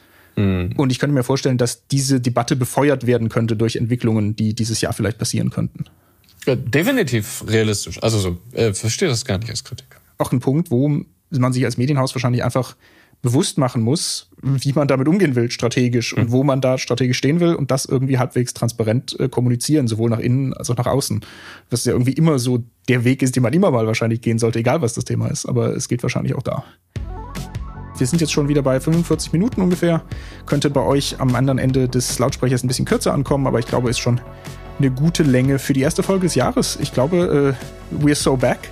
[0.77, 4.81] Und ich könnte mir vorstellen, dass diese Debatte befeuert werden könnte durch Entwicklungen, die dieses
[4.81, 5.85] Jahr vielleicht passieren könnten.
[6.47, 8.03] Ja, definitiv realistisch.
[8.03, 9.87] Also so, äh, verstehe das gar nicht als Kritik.
[10.19, 12.77] Auch ein Punkt, wo man sich als Medienhaus wahrscheinlich einfach
[13.23, 17.41] bewusst machen muss, wie man damit umgehen will, strategisch und wo man da strategisch stehen
[17.41, 21.21] will und das irgendwie halbwegs transparent äh, kommunizieren, sowohl nach innen als auch nach außen.
[21.69, 24.61] Was ja irgendwie immer so der Weg ist, den man immer mal wahrscheinlich gehen sollte,
[24.61, 25.47] egal was das Thema ist.
[25.47, 26.65] Aber es geht wahrscheinlich auch da.
[27.99, 30.03] Wir sind jetzt schon wieder bei 45 Minuten ungefähr.
[30.47, 33.91] Könnte bei euch am anderen Ende des Lautsprechers ein bisschen kürzer ankommen, aber ich glaube,
[33.91, 34.23] ist schon
[34.79, 36.79] eine gute Länge für die erste Folge des Jahres.
[36.81, 37.55] Ich glaube,
[37.93, 38.71] äh, we're so back,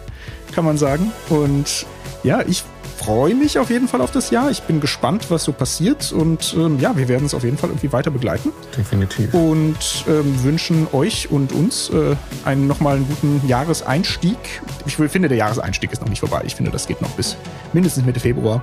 [0.52, 1.12] kann man sagen.
[1.28, 1.84] Und
[2.22, 2.64] ja, ich
[3.08, 4.50] freue mich auf jeden Fall auf das Jahr.
[4.50, 6.12] Ich bin gespannt, was so passiert.
[6.12, 8.52] Und ähm, ja, wir werden es auf jeden Fall irgendwie weiter begleiten.
[8.76, 9.32] Definitiv.
[9.32, 14.36] Und ähm, wünschen euch und uns äh, einen nochmal einen guten Jahreseinstieg.
[14.84, 16.42] Ich finde, der Jahreseinstieg ist noch nicht vorbei.
[16.44, 17.38] Ich finde, das geht noch bis
[17.72, 18.60] mindestens Mitte Februar.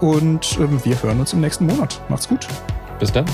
[0.00, 2.00] Und ähm, wir hören uns im nächsten Monat.
[2.08, 2.48] Macht's gut.
[2.98, 3.26] Bis dann.